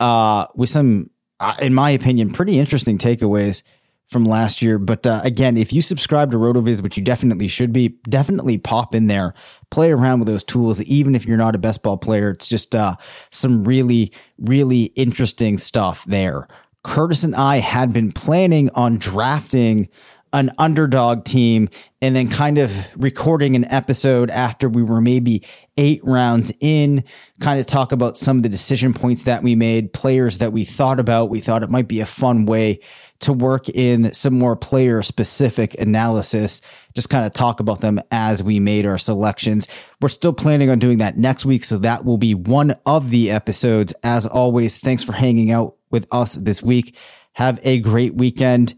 uh, 0.00 0.46
with 0.54 0.70
some, 0.70 1.10
uh, 1.40 1.54
in 1.60 1.74
my 1.74 1.90
opinion, 1.90 2.32
pretty 2.32 2.58
interesting 2.58 2.98
takeaways 2.98 3.62
from 4.06 4.24
last 4.24 4.62
year. 4.62 4.78
But 4.78 5.06
uh, 5.06 5.20
again, 5.24 5.56
if 5.56 5.72
you 5.72 5.82
subscribe 5.82 6.30
to 6.30 6.36
RotoViz, 6.36 6.82
which 6.82 6.96
you 6.96 7.02
definitely 7.02 7.48
should 7.48 7.72
be, 7.72 7.88
definitely 8.08 8.58
pop 8.58 8.94
in 8.94 9.06
there, 9.06 9.34
play 9.70 9.90
around 9.90 10.20
with 10.20 10.28
those 10.28 10.44
tools. 10.44 10.80
Even 10.82 11.14
if 11.14 11.26
you're 11.26 11.36
not 11.36 11.54
a 11.54 11.58
best 11.58 11.82
ball 11.82 11.96
player, 11.96 12.30
it's 12.30 12.46
just 12.46 12.74
uh, 12.74 12.96
some 13.30 13.64
really, 13.64 14.12
really 14.38 14.84
interesting 14.94 15.58
stuff 15.58 16.04
there. 16.04 16.46
Curtis 16.82 17.24
and 17.24 17.34
I 17.34 17.58
had 17.58 17.92
been 17.92 18.12
planning 18.12 18.68
on 18.74 18.98
drafting 18.98 19.88
an 20.34 20.50
underdog 20.58 21.24
team 21.24 21.68
and 22.02 22.14
then 22.14 22.28
kind 22.28 22.58
of 22.58 22.72
recording 22.96 23.54
an 23.54 23.64
episode 23.66 24.30
after 24.30 24.68
we 24.68 24.82
were 24.82 25.00
maybe 25.00 25.46
eight 25.76 26.04
rounds 26.04 26.52
in, 26.60 27.04
kind 27.38 27.60
of 27.60 27.66
talk 27.66 27.92
about 27.92 28.16
some 28.16 28.36
of 28.38 28.42
the 28.42 28.48
decision 28.48 28.92
points 28.92 29.22
that 29.22 29.44
we 29.44 29.54
made, 29.54 29.92
players 29.92 30.38
that 30.38 30.52
we 30.52 30.64
thought 30.64 30.98
about. 30.98 31.30
We 31.30 31.40
thought 31.40 31.62
it 31.62 31.70
might 31.70 31.86
be 31.86 32.00
a 32.00 32.06
fun 32.06 32.46
way 32.46 32.80
to 33.20 33.32
work 33.32 33.68
in 33.68 34.12
some 34.12 34.36
more 34.36 34.56
player 34.56 35.02
specific 35.02 35.78
analysis, 35.78 36.60
just 36.94 37.10
kind 37.10 37.24
of 37.24 37.32
talk 37.32 37.60
about 37.60 37.80
them 37.80 38.00
as 38.10 38.42
we 38.42 38.58
made 38.58 38.86
our 38.86 38.98
selections. 38.98 39.68
We're 40.00 40.08
still 40.08 40.32
planning 40.32 40.68
on 40.68 40.80
doing 40.80 40.98
that 40.98 41.16
next 41.16 41.44
week. 41.44 41.64
So 41.64 41.78
that 41.78 42.04
will 42.04 42.18
be 42.18 42.34
one 42.34 42.74
of 42.86 43.10
the 43.10 43.30
episodes. 43.30 43.94
As 44.02 44.26
always, 44.26 44.76
thanks 44.76 45.04
for 45.04 45.12
hanging 45.12 45.52
out 45.52 45.76
with 45.90 46.08
us 46.10 46.34
this 46.34 46.60
week. 46.60 46.96
Have 47.34 47.60
a 47.62 47.78
great 47.78 48.14
weekend. 48.16 48.74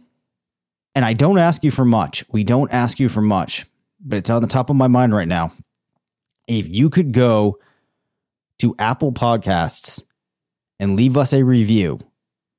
And 0.97 1.05
I 1.05 1.13
don't 1.13 1.39
ask 1.39 1.63
you 1.63 1.71
for 1.71 1.85
much. 1.85 2.25
We 2.33 2.43
don't 2.43 2.73
ask 2.73 2.99
you 2.99 3.11
for 3.11 3.21
much, 3.21 3.67
but 4.01 4.17
it's 4.17 4.31
on 4.31 4.41
the 4.41 4.49
top 4.49 4.71
of 4.71 4.77
my 4.77 4.89
mind 4.89 5.15
right 5.15 5.29
now. 5.29 5.53
If 6.49 6.67
you 6.69 6.89
could 6.89 7.13
go 7.13 7.59
to 8.61 8.75
Apple 8.79 9.13
Podcasts 9.13 10.03
and 10.81 10.97
leave 10.97 11.19
us 11.19 11.35
a 11.35 11.45
review, 11.45 12.01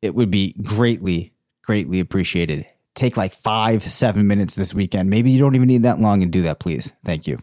it 0.04 0.13
would 0.13 0.30
be 0.30 0.54
greatly, 0.62 1.34
greatly 1.63 2.00
appreciated. 2.00 2.67
Take 2.93 3.17
like 3.17 3.34
five, 3.34 3.82
seven 3.82 4.28
minutes 4.28 4.54
this 4.54 4.71
weekend. 4.71 5.10
Maybe 5.10 5.32
you 5.32 5.39
don't 5.39 5.56
even 5.56 5.67
need 5.67 5.82
that 5.84 6.00
long 6.00 6.21
and 6.21 6.32
do 6.32 6.43
that, 6.43 6.60
please. 6.60 6.93
Thank 7.04 7.26
you. 7.26 7.39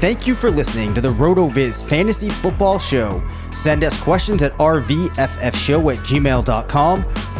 Thank 0.00 0.26
you 0.26 0.34
for 0.34 0.50
listening 0.50 0.94
to 0.94 1.02
the 1.02 1.10
RotoViz 1.10 1.84
Fantasy 1.84 2.30
Football 2.30 2.78
Show. 2.78 3.22
Send 3.52 3.84
us 3.84 3.96
questions 4.00 4.42
at 4.42 4.52
rvffshow 4.54 5.92
at 5.92 5.98
gmail.com. 5.98 7.31